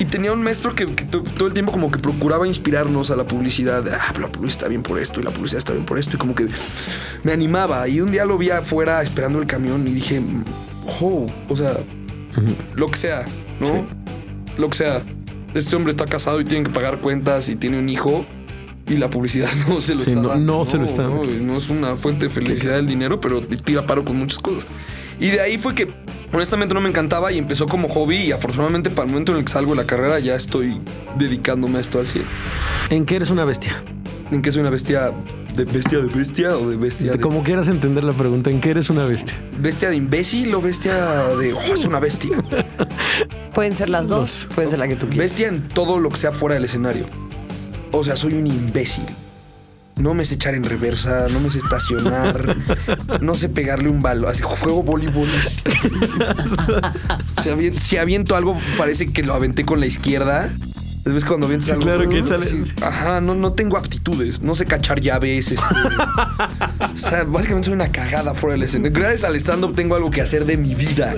Y 0.00 0.04
tenía 0.04 0.32
un 0.32 0.40
maestro 0.42 0.76
que, 0.76 0.86
que 0.86 1.04
to- 1.06 1.22
todo 1.24 1.48
el 1.48 1.54
tiempo 1.54 1.72
como 1.72 1.90
que 1.90 1.98
procuraba 1.98 2.46
inspirarnos 2.46 3.10
a 3.10 3.16
la 3.16 3.26
publicidad. 3.26 3.82
Ah, 3.88 4.12
la 4.20 4.28
publicidad 4.28 4.48
está 4.62 4.68
bien 4.68 4.82
por 4.84 4.98
esto 5.00 5.18
y 5.20 5.24
la 5.24 5.30
publicidad 5.32 5.58
está 5.58 5.72
bien 5.72 5.84
por 5.84 5.98
esto. 5.98 6.14
Y 6.14 6.18
como 6.20 6.36
que 6.36 6.46
me 7.24 7.32
animaba. 7.32 7.88
Y 7.88 8.00
un 8.00 8.12
día 8.12 8.24
lo 8.24 8.38
vi 8.38 8.50
afuera 8.50 9.02
esperando 9.02 9.40
el 9.40 9.46
camión 9.46 9.88
y 9.88 9.92
dije, 9.92 10.22
oh, 11.00 11.26
o 11.48 11.56
sea, 11.56 11.78
lo 12.76 12.86
que 12.88 12.96
sea, 12.96 13.26
¿no? 13.58 13.86
Lo 14.56 14.70
que 14.70 14.76
sea. 14.78 15.02
Este 15.54 15.74
hombre 15.76 15.90
está 15.92 16.04
casado 16.04 16.40
y 16.40 16.44
tiene 16.44 16.64
que 16.64 16.70
pagar 16.70 16.98
cuentas 16.98 17.48
y 17.48 17.56
tiene 17.56 17.78
un 17.78 17.88
hijo. 17.88 18.24
Y 18.86 18.96
la 18.96 19.10
publicidad 19.10 19.48
no 19.68 19.80
se 19.80 19.94
lo 19.94 20.00
Sí, 20.04 20.10
está 20.12 20.22
no- 20.22 20.28
dando. 20.30 20.58
no 20.58 20.64
se 20.64 20.78
lo 20.78 20.84
está 20.84 21.02
dando. 21.02 21.24
No, 21.24 21.30
no 21.44 21.56
es 21.58 21.68
una 21.68 21.94
fuente 21.96 22.26
de 22.26 22.30
felicidad 22.30 22.78
el 22.78 22.86
dinero, 22.86 23.20
pero 23.20 23.40
tira 23.42 23.84
paro 23.86 24.04
con 24.04 24.16
muchas 24.16 24.38
cosas. 24.38 24.66
Y 25.20 25.28
de 25.28 25.40
ahí 25.40 25.58
fue 25.58 25.74
que 25.74 25.88
honestamente 26.32 26.74
no 26.74 26.80
me 26.80 26.88
encantaba 26.88 27.32
y 27.32 27.38
empezó 27.38 27.66
como 27.66 27.88
hobby 27.88 28.16
y 28.16 28.32
afortunadamente 28.32 28.88
para 28.88 29.04
el 29.06 29.10
momento 29.10 29.32
en 29.32 29.38
el 29.38 29.44
que 29.44 29.50
salgo 29.52 29.72
de 29.72 29.78
la 29.78 29.84
carrera 29.86 30.20
ya 30.20 30.36
estoy 30.36 30.80
dedicándome 31.18 31.78
a 31.78 31.80
esto 31.80 31.98
al 31.98 32.06
100. 32.06 32.24
¿En 32.90 33.04
qué 33.04 33.16
eres 33.16 33.30
una 33.30 33.44
bestia? 33.44 33.82
¿En 34.30 34.42
qué 34.42 34.52
soy 34.52 34.60
una 34.60 34.70
bestia 34.70 35.10
de 35.56 35.64
bestia 35.64 35.98
de 35.98 36.06
bestia 36.06 36.56
o 36.56 36.68
de 36.70 36.76
bestia 36.76 37.12
de, 37.12 37.18
Como 37.18 37.42
quieras 37.42 37.66
entender 37.68 38.04
la 38.04 38.12
pregunta, 38.12 38.48
¿en 38.50 38.60
qué 38.60 38.70
eres 38.70 38.90
una 38.90 39.06
bestia? 39.06 39.34
bestia 39.58 39.90
de 39.90 39.96
imbécil 39.96 40.54
o 40.54 40.60
bestia 40.62 40.94
de 41.38 41.52
oh, 41.52 41.60
es 41.74 41.84
una 41.84 41.98
bestia? 41.98 42.30
Pueden 43.54 43.74
ser 43.74 43.90
las 43.90 44.08
dos, 44.08 44.48
puede 44.54 44.68
ser 44.68 44.78
la 44.78 44.88
que 44.88 44.94
tú 44.96 45.06
quieras. 45.08 45.18
Bestia 45.30 45.48
en 45.48 45.66
todo 45.68 45.98
lo 45.98 46.08
que 46.10 46.16
sea 46.16 46.32
fuera 46.32 46.54
del 46.54 46.64
escenario. 46.64 47.04
O 47.92 48.04
sea, 48.04 48.16
soy 48.16 48.34
un 48.34 48.46
imbécil. 48.46 49.04
No 49.96 50.14
me 50.14 50.24
sé 50.24 50.36
echar 50.36 50.54
en 50.54 50.62
reversa, 50.62 51.26
no 51.32 51.40
me 51.40 51.50
sé 51.50 51.58
estacionar, 51.58 52.56
no 53.20 53.34
sé 53.34 53.48
pegarle 53.48 53.88
un 53.88 53.98
balón. 54.00 54.30
Así 54.30 54.42
juego 54.44 54.82
voleibol. 54.84 55.26
si, 57.42 57.48
avien- 57.50 57.78
si 57.78 57.96
aviento 57.96 58.36
algo, 58.36 58.56
parece 58.76 59.12
que 59.12 59.22
lo 59.22 59.34
aventé 59.34 59.64
con 59.64 59.80
la 59.80 59.86
izquierda. 59.86 60.50
¿Ves 61.04 61.24
cuando 61.24 61.46
avientas 61.46 61.66
Sí, 61.68 61.72
algo? 61.72 61.84
claro 61.84 62.08
que 62.08 62.22
sale- 62.22 62.44
Sí. 62.46 62.62
Ajá, 62.82 63.20
no, 63.22 63.34
no 63.34 63.54
tengo 63.54 63.78
aptitudes. 63.78 64.42
No 64.42 64.54
sé 64.54 64.66
cachar 64.66 65.00
llaves. 65.00 65.52
este. 65.52 65.64
o 66.94 66.98
sea, 66.98 67.24
básicamente 67.24 67.66
soy 67.66 67.74
una 67.74 67.90
cagada 67.90 68.34
fuera 68.34 68.54
del 68.54 68.64
escenario. 68.64 68.98
Gracias 69.00 69.24
al 69.24 69.34
stand-up 69.36 69.74
tengo 69.74 69.94
algo 69.96 70.10
que 70.10 70.20
hacer 70.20 70.44
de 70.44 70.56
mi 70.58 70.74
vida. 70.74 71.16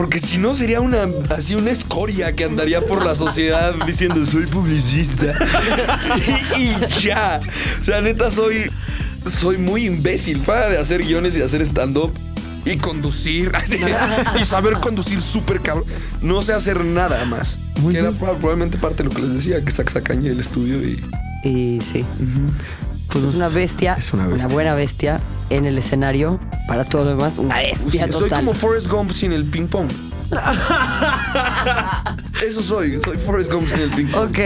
Porque 0.00 0.18
si 0.18 0.38
no 0.38 0.54
sería 0.54 0.80
una 0.80 1.06
así 1.36 1.54
una 1.54 1.70
escoria 1.70 2.34
que 2.34 2.44
andaría 2.44 2.80
por 2.80 3.04
la 3.04 3.14
sociedad 3.14 3.74
diciendo 3.86 4.24
soy 4.24 4.46
publicista. 4.46 5.34
y, 6.56 6.62
y 6.62 6.76
ya. 7.02 7.38
O 7.82 7.84
sea, 7.84 8.00
neta 8.00 8.30
soy 8.30 8.70
soy 9.30 9.58
muy 9.58 9.84
imbécil. 9.84 10.38
Fuera 10.38 10.70
de 10.70 10.78
hacer 10.78 11.02
guiones 11.02 11.36
y 11.36 11.42
hacer 11.42 11.60
stand-up 11.60 12.14
y 12.64 12.78
conducir 12.78 13.52
y 14.40 14.44
saber 14.46 14.78
conducir 14.78 15.20
súper 15.20 15.60
cabrón. 15.60 15.84
No 16.22 16.40
sé 16.40 16.54
hacer 16.54 16.82
nada 16.82 17.26
más. 17.26 17.58
Muy 17.82 17.92
que 17.92 17.98
era 17.98 18.08
bien. 18.08 18.18
probablemente 18.18 18.78
parte 18.78 19.02
de 19.02 19.10
lo 19.10 19.14
que 19.14 19.20
les 19.20 19.34
decía, 19.34 19.62
que 19.62 19.70
saca 19.70 20.00
caña 20.00 20.30
del 20.30 20.40
estudio 20.40 20.82
y 20.82 21.04
Y 21.44 21.78
sí. 21.82 22.06
Pues 23.12 23.24
es 23.24 23.34
una 23.34 23.48
bestia, 23.48 23.94
es 23.94 24.12
una 24.12 24.24
una, 24.24 24.32
bestia. 24.34 24.52
buena 24.52 24.74
bestia 24.74 25.20
en 25.50 25.66
el 25.66 25.78
escenario. 25.78 26.38
Para 26.68 26.84
todo 26.84 27.04
lo 27.04 27.10
demás, 27.10 27.38
una 27.38 27.56
bestia 27.58 28.10
soy 28.12 28.24
total. 28.24 28.44
como 28.44 28.54
Forrest 28.54 28.88
Gump 28.88 29.10
sin 29.12 29.32
el 29.32 29.44
ping 29.44 29.66
pong. 29.66 29.88
Eso 32.46 32.62
soy, 32.62 33.00
soy 33.04 33.18
Forrest 33.18 33.52
Gump 33.52 33.68
sin 33.68 33.80
el 33.80 33.90
ping 33.90 34.06
pong. 34.06 34.30
Ok. 34.30 34.38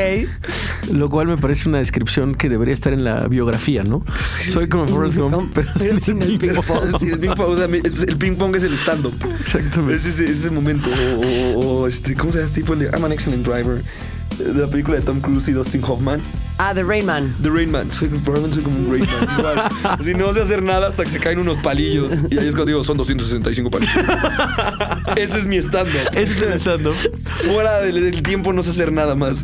Lo 0.93 1.09
cual 1.09 1.29
me 1.29 1.37
parece 1.39 1.69
una 1.69 1.79
descripción 1.79 2.35
que 2.35 2.49
debería 2.49 2.75
estar 2.75 2.93
en 2.93 3.05
la 3.05 3.27
biografía, 3.29 3.85
¿no? 3.85 4.03
Soy 4.51 4.69
como 4.69 4.87
Forrest 4.89 5.17
Gump, 5.17 5.53
pero, 5.55 5.69
Pero 5.79 5.97
sin 5.99 6.23
el 6.23 6.39
ping 6.39 6.55
pong. 6.55 6.99
Sí, 6.99 7.09
el 7.09 7.19
ping 7.19 7.35
pong, 7.35 7.51
o 7.51 7.57
sea, 7.57 7.67
es- 7.67 8.03
el 8.03 8.17
ping 8.17 8.37
pong 8.37 8.57
es 8.57 8.63
el 8.65 8.75
stand-up. 8.79 9.15
Exactamente. 9.41 9.97
Es 9.97 10.07
ese, 10.07 10.25
ese 10.25 10.51
momento. 10.51 10.91
O, 10.91 11.21
o- 11.21 11.81
o, 11.83 11.87
este, 11.89 12.15
¿cómo 12.15 12.33
se 12.33 12.39
llama 12.39 12.49
este 12.49 12.61
tipo? 12.63 12.75
I'm 12.75 13.05
an 13.05 13.13
excellent 13.13 13.47
driver. 13.47 13.83
De 14.39 14.61
la 14.61 14.67
película 14.67 14.97
de 14.99 15.03
Tom 15.03 15.21
Cruise 15.21 15.49
y 15.49 15.53
Dustin 15.53 15.83
Hoffman. 15.85 16.21
Ah, 16.57 16.73
The 16.73 16.85
Rain 16.85 17.05
Man. 17.05 17.35
The 17.43 17.51
Rain 17.51 17.71
Man. 17.71 17.91
Soy, 17.91 18.09
probablemente 18.09 18.55
soy 18.57 18.65
como 18.65 18.79
un 18.79 18.91
Rain 18.91 19.07
Man. 19.07 19.29
Igual. 19.39 19.63
Así 19.83 20.15
no 20.15 20.33
sé 20.33 20.43
hacer 20.43 20.63
nada 20.63 20.89
hasta 20.89 21.03
que 21.03 21.11
se 21.11 21.19
caen 21.19 21.41
unos 21.41 21.59
palillos. 21.59 22.11
Y 22.31 22.39
ahí 22.39 22.47
es 22.47 22.55
cuando 22.55 22.67
digo, 22.67 22.85
son 22.85 22.97
265 22.97 23.71
palillos. 23.71 23.95
Ese 25.17 25.41
es 25.41 25.47
mi 25.47 25.57
stand-up. 25.57 26.11
Ese 26.13 26.33
es 26.33 26.43
el 26.43 26.53
stand-up. 26.61 26.95
Fuera 27.45 27.81
del, 27.81 28.01
del 28.01 28.23
tiempo 28.23 28.53
no 28.53 28.63
sé 28.63 28.71
hacer 28.71 28.93
nada 28.93 29.15
más. 29.17 29.43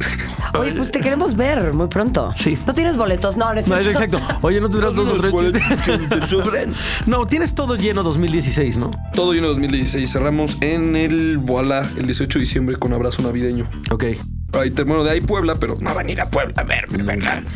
Oye, 0.58 0.72
pues 0.72 0.92
te 0.92 1.00
queremos 1.00 1.36
ver 1.36 1.72
muy 1.74 1.88
pronto. 1.88 2.32
Sí. 2.36 2.56
¿No 2.66 2.74
tienes 2.74 2.96
boletos? 2.96 3.36
No, 3.36 3.52
no 3.52 3.58
es 3.58 3.66
No, 3.68 3.76
es 3.76 3.86
exacto. 3.86 4.20
Oye, 4.42 4.60
¿no 4.60 4.70
tendrás 4.70 4.94
dos 4.94 5.08
o 5.08 5.12
Los 5.12 5.20
tres 5.20 5.32
boletos 5.32 5.62
que 5.84 5.98
te 5.98 6.26
sobran. 6.26 6.74
No, 7.06 7.26
tienes 7.26 7.54
todo 7.54 7.76
lleno 7.76 8.02
2016, 8.02 8.76
¿no? 8.76 8.90
Todo 9.12 9.32
lleno 9.32 9.48
2016. 9.48 10.10
Cerramos 10.10 10.58
en 10.60 10.96
el 10.96 11.38
Boala 11.38 11.82
el 11.96 12.06
18 12.06 12.38
de 12.38 12.40
diciembre 12.40 12.76
con 12.76 12.92
abrazo 12.92 13.22
navideño. 13.22 13.66
Ok. 13.90 14.04
Ahí 14.52 14.70
bueno, 14.70 15.04
de 15.04 15.10
ahí 15.10 15.20
Puebla, 15.20 15.54
pero 15.54 15.76
no 15.80 15.94
van 15.94 16.06
a 16.08 16.10
ir 16.10 16.20
a 16.20 16.30
Puebla 16.30 16.54
a 16.56 16.64
verme, 16.64 17.02
¿verdad? 17.02 17.42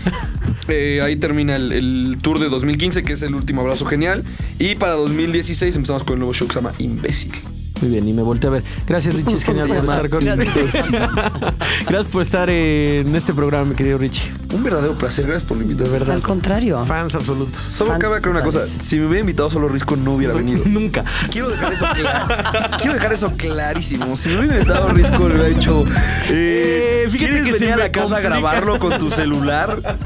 Eh, 0.67 1.01
ahí 1.03 1.17
termina 1.17 1.57
el, 1.57 1.73
el 1.73 2.19
tour 2.23 2.39
de 2.39 2.49
2015, 2.49 3.03
que 3.03 3.13
es 3.13 3.23
el 3.23 3.35
último 3.35 3.61
abrazo 3.61 3.85
genial. 3.85 4.25
Y 4.59 4.77
para 4.77 4.95
2016 4.95 5.77
empezamos 5.77 6.05
con 6.05 6.15
el 6.15 6.21
nuevo 6.21 6.33
show 6.33 6.49
que 6.49 6.55
se 6.55 6.61
llama 6.61 6.73
Imbécil. 6.79 7.33
Muy 7.81 7.91
bien, 7.91 8.09
y 8.09 8.13
me 8.13 8.23
volteé 8.23 8.49
a 8.49 8.53
ver. 8.53 8.63
Gracias, 8.87 9.15
Richie. 9.15 9.37
Es 9.37 9.45
genial 9.45 9.67
por 9.69 9.77
estar 9.79 10.09
con 10.11 10.25
Gracias. 10.25 10.91
Gracias 11.89 12.07
por 12.11 12.23
estar 12.23 12.49
en 12.49 13.15
este 13.17 13.35
programa, 13.35 13.67
mi 13.71 13.75
querido 13.75 13.99
Richie. 13.99 14.31
Un 14.55 14.63
verdadero 14.63 14.95
placer, 14.95 15.25
gracias 15.27 15.43
por 15.43 15.57
la 15.57 15.65
invitación. 15.65 15.93
De 15.93 15.99
verdad. 15.99 16.15
Al 16.15 16.23
contrario. 16.23 16.85
Fans 16.87 17.15
absolutos. 17.17 17.57
Solo 17.59 17.91
Fans 17.91 18.01
cabe 18.03 18.17
aclarar 18.19 18.43
una 18.43 18.45
cosa: 18.45 18.65
si 18.81 18.97
me 18.97 19.07
hubiera 19.07 19.21
invitado 19.21 19.51
solo 19.51 19.69
Risco, 19.69 19.97
no 19.97 20.15
hubiera 20.15 20.33
venido. 20.33 20.63
Nunca. 20.67 21.05
Quiero 21.33 21.49
dejar 21.51 21.73
eso 21.73 21.87
claro. 21.95 22.35
Quiero 22.79 22.95
dejar 22.95 23.13
eso 23.13 23.33
clarísimo. 23.37 24.17
Si 24.17 24.29
me 24.29 24.39
hubiera 24.39 24.55
invitado 24.59 24.89
Risco, 24.91 25.19
le 25.29 25.35
hubiera 25.35 25.49
dicho: 25.49 25.85
eh, 26.31 27.03
Eh, 27.05 27.09
fíjate 27.11 27.33
¿Quieres 27.33 27.45
que 27.45 27.53
venir 27.65 27.73
a 27.75 27.77
la 27.77 27.91
casa 27.93 28.17
a 28.17 28.21
grabarlo 28.21 28.79
con 28.79 28.97
tu 28.99 29.11
celular? 29.11 29.99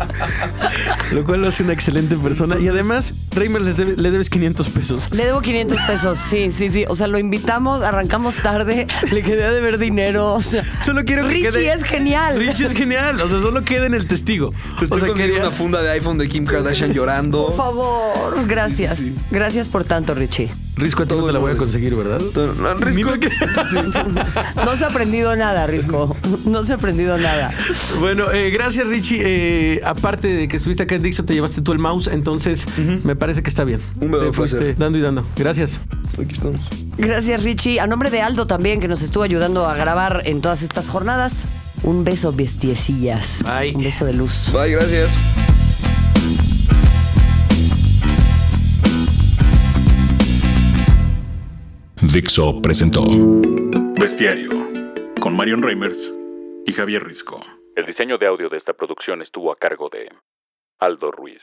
Lo 1.13 1.25
cual 1.25 1.43
lo 1.43 1.49
hace 1.49 1.63
una 1.63 1.73
excelente 1.75 2.17
persona. 2.17 2.59
Y 2.59 2.69
además, 2.69 3.15
Reimer 3.33 3.63
le, 3.63 3.75
debe- 3.75 3.97
le 3.97 4.11
debes 4.11 4.31
500 4.31 4.69
pesos. 4.71 5.09
Le 5.13 5.25
debo 5.27 5.41
500 5.41 5.79
pesos. 5.87 6.19
Sí, 6.19 6.51
sí, 6.53 6.69
sí. 6.69 6.85
O 6.89 6.97
sea, 6.97 7.07
lo 7.07 7.19
invitamos, 7.19 7.58
arrancamos 7.67 8.37
tarde, 8.37 8.87
le 9.13 9.23
quedé 9.23 9.51
de 9.51 9.61
ver 9.61 9.79
dinero. 9.79 10.35
O 10.35 10.43
sea, 10.43 10.65
Solo 10.85 11.05
quiero 11.05 11.23
que 11.27 11.35
Richie 11.35 11.51
quede- 11.51 11.73
es 11.73 11.85
genial. 11.85 12.39
Richie 12.39 12.67
es 12.67 12.75
genial. 12.75 13.21
O 13.21 13.29
sea, 13.29 13.41
solo 13.41 13.63
queda 13.65 13.87
en 13.87 13.95
el 13.95 14.07
testigo. 14.07 14.53
Te 14.79 14.85
estoy 14.85 14.99
o 14.99 15.01
sea, 15.01 15.09
consiguiendo 15.09 15.47
una 15.49 15.57
funda 15.57 15.83
de 15.83 15.91
iPhone 15.91 16.19
de 16.19 16.29
Kim 16.29 16.45
Kardashian 16.47 16.93
llorando. 16.93 17.47
Por 17.47 17.57
favor. 17.57 18.47
Gracias. 18.47 19.11
Gracias 19.31 19.69
por 19.69 19.85
tanto, 19.85 20.15
Richie. 20.15 20.51
Risco 20.79 21.03
a 21.03 21.07
ti 21.07 21.15
no 21.15 21.25
te 21.25 21.33
la 21.33 21.39
voy 21.39 21.53
a 21.53 21.57
conseguir, 21.57 21.95
¿verdad? 21.95 22.21
No, 22.57 22.75
Risco, 22.75 23.11
No 24.65 24.77
se 24.77 24.85
ha 24.85 24.89
aprendido 24.89 25.35
nada, 25.37 25.67
Risco. 25.67 26.17
No 26.45 26.65
se 26.65 26.73
ha 26.73 26.77
aprendido 26.77 27.19
nada. 27.19 27.53
Bueno, 27.99 28.31
eh, 28.33 28.51
gracias 28.51 28.87
Richie. 28.87 29.19
Eh, 29.21 29.81
aparte 29.85 30.29
de 30.29 30.49
que 30.49 30.57
estuviste 30.57 30.85
acá 30.85 30.95
en 30.95 31.03
Dixon, 31.03 31.27
te 31.27 31.35
llevaste 31.35 31.63
tú 31.63 31.73
el 31.73 31.79
mouse, 31.79 32.09
entonces 32.09 32.67
me 33.05 33.17
parece 33.17 33.43
que 33.43 33.51
está 33.51 33.65
bien. 33.65 33.81
Un 34.01 34.13
te 34.13 34.33
fuiste 34.33 34.59
placer. 34.59 34.79
dando 34.79 34.99
y 34.99 35.03
dando. 35.03 35.27
Gracias. 35.37 35.81
Aquí 36.15 36.33
estamos. 36.33 36.61
Gracias, 36.97 37.43
Richie. 37.43 37.81
A 37.81 37.87
nombre 37.87 38.11
de 38.11 38.23
Aldo 38.23 38.47
también, 38.47 38.81
que 38.81 38.89
nos 38.89 39.03
estuvo 39.03 39.23
ayudando 39.23 39.67
a 39.67 39.75
grabar 39.75 40.23
en 40.25 40.41
todas 40.41 40.63
estas 40.63 40.89
jornadas. 40.89 41.47
Un 41.83 42.05
beso, 42.05 42.33
bestiecillas. 42.33 43.45
Bye. 43.45 43.75
Un 43.75 43.85
beso 43.85 44.05
de 44.05 44.15
luz. 44.15 44.51
Bye, 44.53 44.73
gracias. 44.73 45.13
Dixo 52.13 52.63
presentó 52.63 53.05
Bestiario 54.01 54.49
con 55.21 55.37
Marion 55.37 55.63
Reimers 55.63 56.15
y 56.65 56.73
Javier 56.73 57.05
Risco. 57.05 57.39
El 57.77 57.85
diseño 57.85 58.17
de 58.17 58.27
audio 58.27 58.49
de 58.49 58.57
esta 58.57 58.73
producción 58.73 59.21
estuvo 59.21 59.53
a 59.53 59.57
cargo 59.57 59.91
de 59.91 60.11
Aldo 60.79 61.11
Ruiz. 61.13 61.43